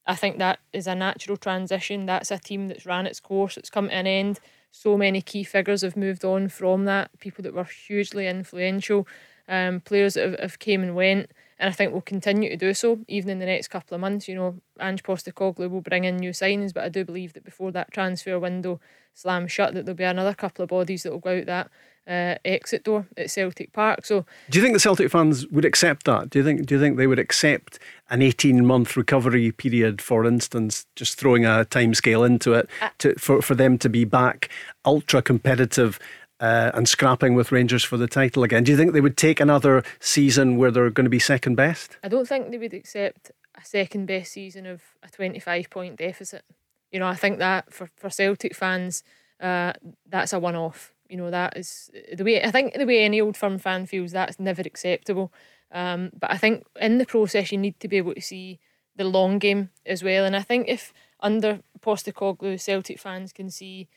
[0.07, 2.07] I think that is a natural transition.
[2.07, 4.41] That's a team that's ran its course, it's come to an end.
[4.71, 9.07] So many key figures have moved on from that, people that were hugely influential,
[9.49, 12.75] um, players that have, have came and went and I think we'll continue to do
[12.75, 14.29] so even in the next couple of months.
[14.29, 17.73] You know, Ange Postecoglou will bring in new signings, but I do believe that before
[17.73, 18.81] that transfer window
[19.15, 21.71] slams shut, that there'll be another couple of bodies that will go out that
[22.09, 24.07] uh, exit door at Celtic Park.
[24.07, 26.31] So, do you think the Celtic fans would accept that?
[26.31, 26.67] Do you think?
[26.67, 27.79] Do you think they would accept
[28.11, 33.43] an eighteen-month recovery period, for instance, just throwing a timescale into it, uh, to, for
[33.43, 34.51] for them to be back
[34.85, 35.99] ultra competitive
[36.41, 38.65] uh, and scrapping with Rangers for the title again.
[38.65, 41.97] Do you think they would take another season where they're going to be second best?
[42.03, 46.45] I don't think they would accept a second best season of a 25 point deficit.
[46.93, 49.03] You know, I think that for, for Celtic fans,
[49.41, 49.73] uh,
[50.09, 50.93] that's a one off.
[51.09, 54.13] You know, that is the way I think the way any old firm fan feels
[54.13, 55.33] that's never acceptable.
[55.71, 58.59] Um, but I think in the process, you need to be able to see
[58.97, 60.25] the long game as well.
[60.25, 63.89] And I think if under Postecoglou, Celtic fans can see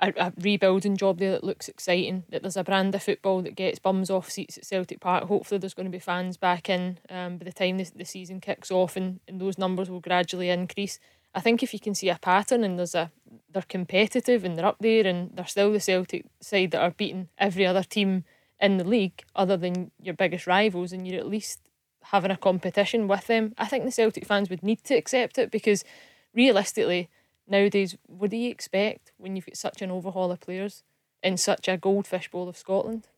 [0.00, 2.24] a, a, rebuilding job there that looks exciting.
[2.30, 5.24] That there's a brand of football that gets bums off seats at Celtic Park.
[5.24, 8.40] Hopefully, there's going to be fans back in um, by the time the, the season
[8.40, 10.98] kicks off, and, and those numbers will gradually increase.
[11.34, 13.10] I think if you can see a pattern and there's a
[13.50, 17.28] they're competitive and they're up there and they're still the Celtic side that are beating
[17.38, 18.24] every other team
[18.60, 21.60] in the league other than your biggest rivals, and you're at least
[22.04, 23.54] having a competition with them.
[23.58, 25.84] I think the Celtic fans would need to accept it because
[26.34, 27.08] realistically
[27.46, 30.82] nowadays, what do you expect when you've got such an overhaul of players
[31.22, 33.08] in such a goldfish bowl of Scotland?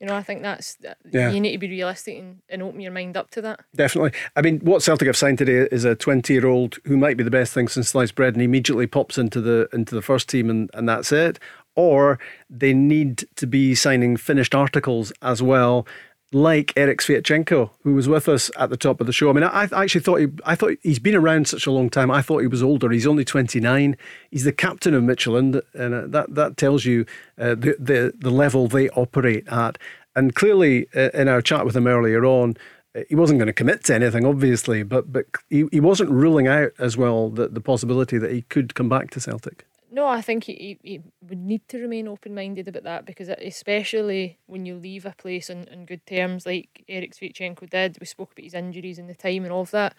[0.00, 1.30] You know, I think that's uh, yeah.
[1.30, 3.60] you need to be realistic and, and open your mind up to that.
[3.74, 4.12] Definitely.
[4.36, 7.54] I mean, what Celtic have signed today is a twenty-year-old who might be the best
[7.54, 10.86] thing since sliced bread, and immediately pops into the into the first team, and, and
[10.86, 11.38] that's it.
[11.76, 12.18] Or
[12.50, 15.86] they need to be signing finished articles as well
[16.32, 19.30] like Erik Sviatchenko, who was with us at the top of the show.
[19.30, 21.88] I mean, I, I, actually thought he, I thought he's been around such a long
[21.88, 22.10] time.
[22.10, 22.90] I thought he was older.
[22.90, 23.96] He's only 29.
[24.30, 27.06] He's the captain of Midtjylland, and uh, that that tells you
[27.38, 29.78] uh, the, the the level they operate at.
[30.16, 32.56] And clearly, uh, in our chat with him earlier on,
[32.96, 36.48] uh, he wasn't going to commit to anything, obviously, but but he, he wasn't ruling
[36.48, 39.64] out as well the, the possibility that he could come back to Celtic.
[39.96, 44.36] No, I think he, he would need to remain open minded about that because, especially
[44.44, 48.32] when you leave a place on, on good terms, like Erik Sviatchenko did, we spoke
[48.32, 49.94] about his injuries and the time and all of that.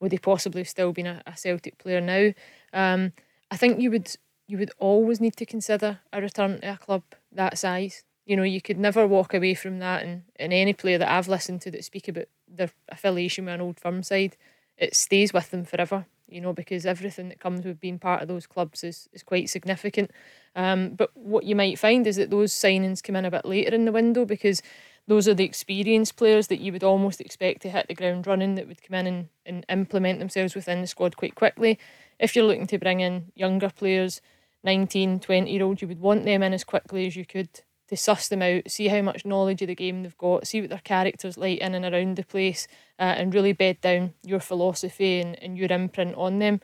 [0.00, 2.32] Would he possibly still been a, a Celtic player now?
[2.72, 3.12] Um,
[3.50, 4.16] I think you would
[4.48, 8.04] you would always need to consider a return to a club that size.
[8.24, 10.02] You know, you could never walk away from that.
[10.02, 13.60] And, and any player that I've listened to that speak about their affiliation with an
[13.60, 14.38] old firm side,
[14.78, 18.28] it stays with them forever you know, because everything that comes with being part of
[18.28, 20.10] those clubs is, is quite significant.
[20.56, 23.74] Um, but what you might find is that those signings come in a bit later
[23.74, 24.62] in the window because
[25.08, 28.54] those are the experienced players that you would almost expect to hit the ground running
[28.54, 31.78] that would come in and, and implement themselves within the squad quite quickly.
[32.18, 34.20] If you're looking to bring in younger players,
[34.64, 37.48] 19, 20 year olds, you would want them in as quickly as you could
[37.92, 40.70] to suss them out, see how much knowledge of the game they've got, see what
[40.70, 42.66] their characters like in and around the place,
[42.98, 46.62] uh, and really bed down your philosophy and, and your imprint on them.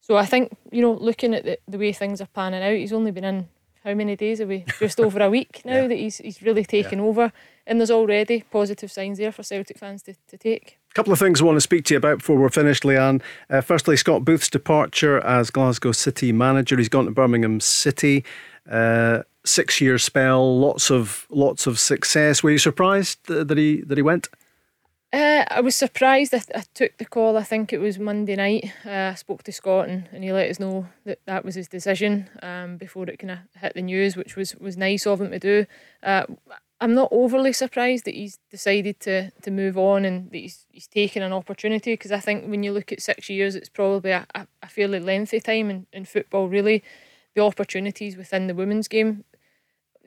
[0.00, 2.92] So I think, you know, looking at the, the way things are panning out, he's
[2.92, 3.48] only been in
[3.84, 4.64] how many days away?
[4.80, 5.86] Just over a week now yeah.
[5.86, 7.04] that he's he's really taken yeah.
[7.04, 7.32] over.
[7.68, 10.80] And there's already positive signs there for Celtic fans to, to take.
[10.90, 13.22] A couple of things I want to speak to you about before we're finished, Leanne.
[13.48, 16.76] Uh, firstly, Scott Booth's departure as Glasgow City manager.
[16.76, 18.24] He's gone to Birmingham City.
[18.68, 22.42] Uh, six year spell, lots of lots of success.
[22.42, 24.28] Were you surprised that he that he went?
[25.12, 26.34] Uh, I was surprised.
[26.34, 27.36] I, I, took the call.
[27.36, 28.72] I think it was Monday night.
[28.84, 31.68] Uh, I spoke to Scott and, and he let us know that that was his
[31.68, 35.30] decision um, before it kind of hit the news, which was was nice of him
[35.30, 35.66] to do.
[36.02, 36.24] Uh,
[36.80, 40.88] I'm not overly surprised that he's decided to to move on and that he's he's
[40.88, 44.26] taken an opportunity because I think when you look at six years, it's probably a,
[44.34, 46.48] a fairly lengthy time in, in football.
[46.48, 46.82] Really,
[47.36, 49.22] the opportunities within the women's game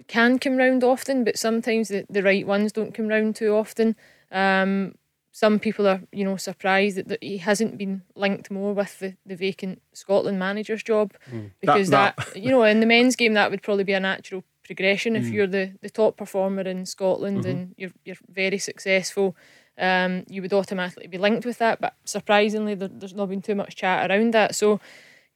[0.08, 3.96] can come round often, but sometimes the, the right ones don't come round too often.
[4.32, 4.96] Um,
[5.32, 9.16] some people are, you know, surprised that, that he hasn't been linked more with the,
[9.26, 11.52] the vacant Scotland manager's job mm.
[11.62, 14.00] because that, that, that, you know, in the men's game that would probably be a
[14.00, 15.34] natural progression if mm.
[15.34, 17.50] you're the, the top performer in Scotland mm-hmm.
[17.50, 19.36] and you're you're very successful.
[19.78, 23.54] Um, you would automatically be linked with that, but surprisingly, there, there's not been too
[23.54, 24.56] much chat around that.
[24.56, 24.80] So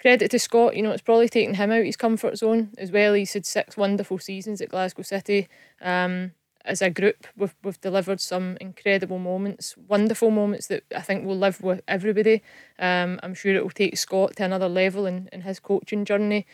[0.02, 3.14] credit to Scott, you know, it's probably taken him out his comfort zone as well.
[3.14, 5.48] He's had six wonderful seasons at Glasgow City.
[5.80, 6.32] Um,
[6.66, 11.38] as a group, we've, we've delivered some incredible moments, wonderful moments that I think will
[11.38, 12.44] live with everybody.
[12.80, 16.46] Um, I'm sure it will take Scott to another level in, in his coaching journey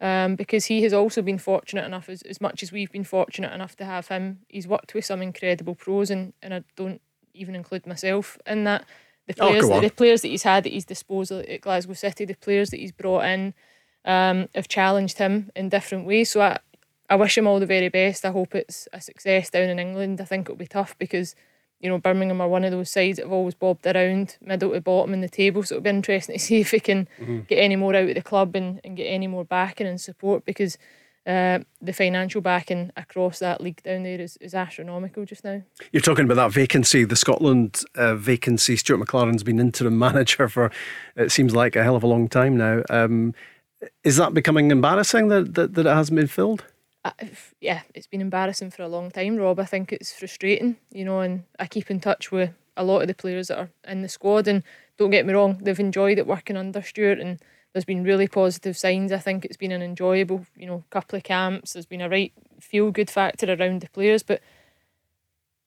[0.00, 3.52] um, because he has also been fortunate enough, as, as much as we've been fortunate
[3.52, 7.00] enough to have him, he's worked with some incredible pros, and, and I don't
[7.34, 8.84] even include myself in that
[9.26, 11.94] the oh, players, oh, the, the, players that he's had at his disposal at Glasgow
[11.94, 13.54] City, the players that he's brought in,
[14.04, 16.30] um, have challenged him in different ways.
[16.30, 16.58] So I,
[17.10, 18.24] I wish him all the very best.
[18.24, 20.20] I hope it's a success down in England.
[20.20, 21.34] I think it'll be tough because,
[21.80, 24.80] you know, Birmingham are one of those sides that have always bobbed around middle to
[24.80, 25.64] bottom in the table.
[25.64, 27.40] So it'll be interesting to see if he can mm-hmm.
[27.48, 30.44] get any more out of the club and, and get any more backing and support
[30.44, 30.78] because
[31.26, 35.60] uh, the financial backing across that league down there is, is astronomical just now.
[35.90, 38.76] You're talking about that vacancy, the Scotland uh, vacancy.
[38.76, 40.70] Stuart McLaren's been interim manager for
[41.16, 42.82] it seems like a hell of a long time now.
[42.90, 43.34] Um,
[44.04, 46.64] is that becoming embarrassing that, that, that it hasn't been filled?
[47.04, 47.10] Uh,
[47.60, 49.58] yeah, it's been embarrassing for a long time, Rob.
[49.58, 53.08] I think it's frustrating, you know, and I keep in touch with a lot of
[53.08, 54.46] the players that are in the squad.
[54.46, 54.62] And
[54.96, 57.40] don't get me wrong, they've enjoyed it working under Stuart and
[57.76, 59.12] there's been really positive signs.
[59.12, 61.74] I think it's been an enjoyable, you know, couple of camps.
[61.74, 64.40] There's been a right feel good factor around the players, but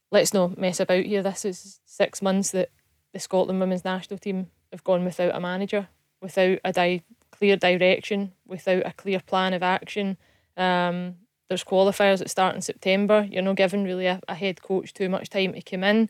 [0.10, 1.22] let's not mess about here.
[1.22, 2.72] This is six months that
[3.14, 5.88] the Scotland women's national team have gone without a manager,
[6.20, 10.18] without a di- clear direction, without a clear plan of action.
[10.58, 13.28] Um, there's qualifiers that start in September.
[13.30, 16.10] You're not given really a, a head coach too much time to come in.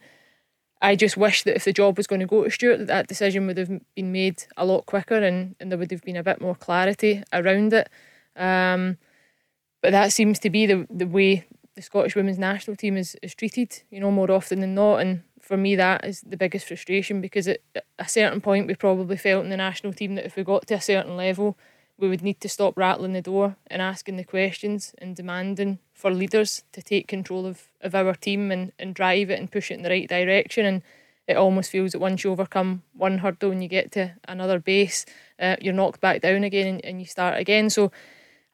[0.82, 3.07] I just wish that if the job was going to go to Stuart, that that
[3.07, 6.23] decision would have been made a lot quicker and, and there would have been a
[6.23, 7.89] bit more clarity around it.
[8.36, 8.97] Um,
[9.82, 13.36] but that seems to be the, the way the Scottish women's national team is, is
[13.36, 14.97] treated, you know, more often than not.
[14.97, 17.59] And for me, that is the biggest frustration because at
[17.97, 20.75] a certain point, we probably felt in the national team that if we got to
[20.75, 21.57] a certain level,
[22.00, 26.12] we would need to stop rattling the door and asking the questions and demanding for
[26.12, 29.76] leaders to take control of, of our team and, and drive it and push it
[29.76, 30.66] in the right direction.
[30.66, 30.82] And
[31.28, 35.06] it almost feels that once you overcome one hurdle and you get to another base,
[35.39, 37.70] uh, you're knocked back down again and, and you start again.
[37.70, 37.91] So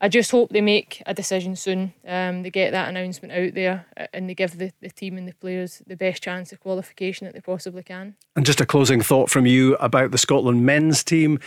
[0.05, 1.91] I just hope they make a decision soon.
[2.07, 5.27] Um, they get that announcement out there uh, and they give the, the team and
[5.27, 8.13] the players the best chance of qualification that they possibly can.
[8.35, 11.39] And just a closing thought from you about the Scotland men's team.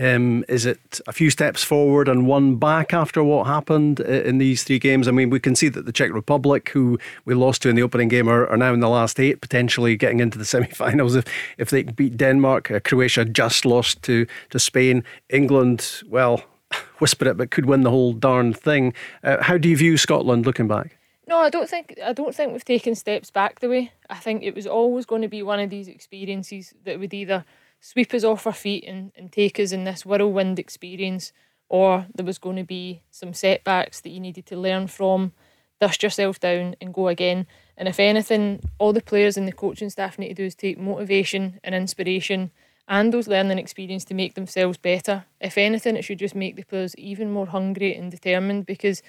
[0.00, 4.64] Um, is it a few steps forward and one back after what happened in these
[4.64, 5.08] three games?
[5.08, 7.82] I mean, we can see that the Czech Republic, who we lost to in the
[7.82, 11.16] opening game, are, are now in the last eight, potentially getting into the semi finals
[11.16, 11.26] if,
[11.58, 12.70] if they beat Denmark.
[12.70, 15.04] Uh, Croatia just lost to, to Spain.
[15.28, 16.42] England, well,
[16.98, 18.94] whisper it, but could win the whole darn thing.
[19.22, 20.96] Uh, how do you view Scotland looking back?
[21.28, 23.92] No, I don't think I don't think we've taken steps back the way.
[24.08, 27.44] I think it was always going to be one of these experiences that would either
[27.80, 31.32] sweep us off our feet and, and take us in this whirlwind experience,
[31.68, 35.32] or there was going to be some setbacks that you needed to learn from,
[35.80, 37.46] dust yourself down and go again.
[37.76, 40.78] And if anything, all the players and the coaching staff need to do is take
[40.78, 42.50] motivation and inspiration
[42.88, 45.24] and those learning experience to make themselves better.
[45.40, 49.02] If anything, it should just make the players even more hungry and determined because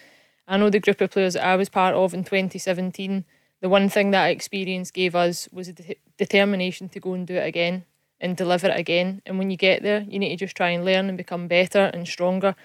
[0.47, 3.25] I know the group of players that I was part of in 2017,
[3.61, 7.36] the one thing that experience gave us was a de- determination to go and do
[7.36, 7.86] it again
[8.19, 9.21] and deliver it again.
[9.25, 11.91] And when you get there, you need to just try and learn and become better
[11.93, 12.55] and stronger.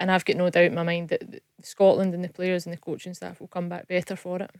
[0.00, 2.78] And I've got no doubt in my mind that Scotland and the players and the
[2.78, 4.50] coaching staff will come back better for it.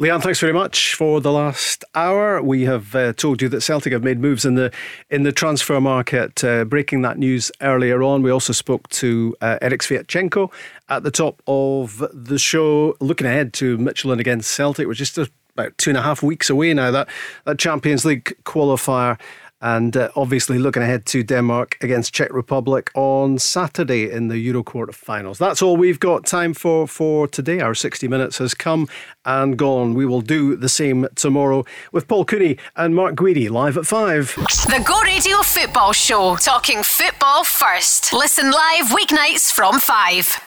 [0.00, 2.40] Leanne, thanks very much for the last hour.
[2.40, 4.72] We have uh, told you that Celtic have made moves in the
[5.10, 8.22] in the transfer market, uh, breaking that news earlier on.
[8.22, 10.52] We also spoke to uh, Erik Sviatchenko
[10.88, 14.86] at the top of the show, looking ahead to Midtjylland against Celtic.
[14.86, 16.90] which is just about two and a half weeks away now.
[16.90, 17.08] That
[17.44, 19.18] that Champions League qualifier
[19.60, 24.62] and uh, obviously looking ahead to Denmark against Czech Republic on Saturday in the Euro
[24.62, 25.38] quarter-finals.
[25.38, 27.60] That's all we've got time for for today.
[27.60, 28.88] Our 60 minutes has come
[29.24, 29.94] and gone.
[29.94, 34.34] We will do the same tomorrow with Paul Cooney and Mark Guidi live at 5.
[34.36, 38.12] The Go Radio Football Show, talking football first.
[38.12, 40.46] Listen live weeknights from 5.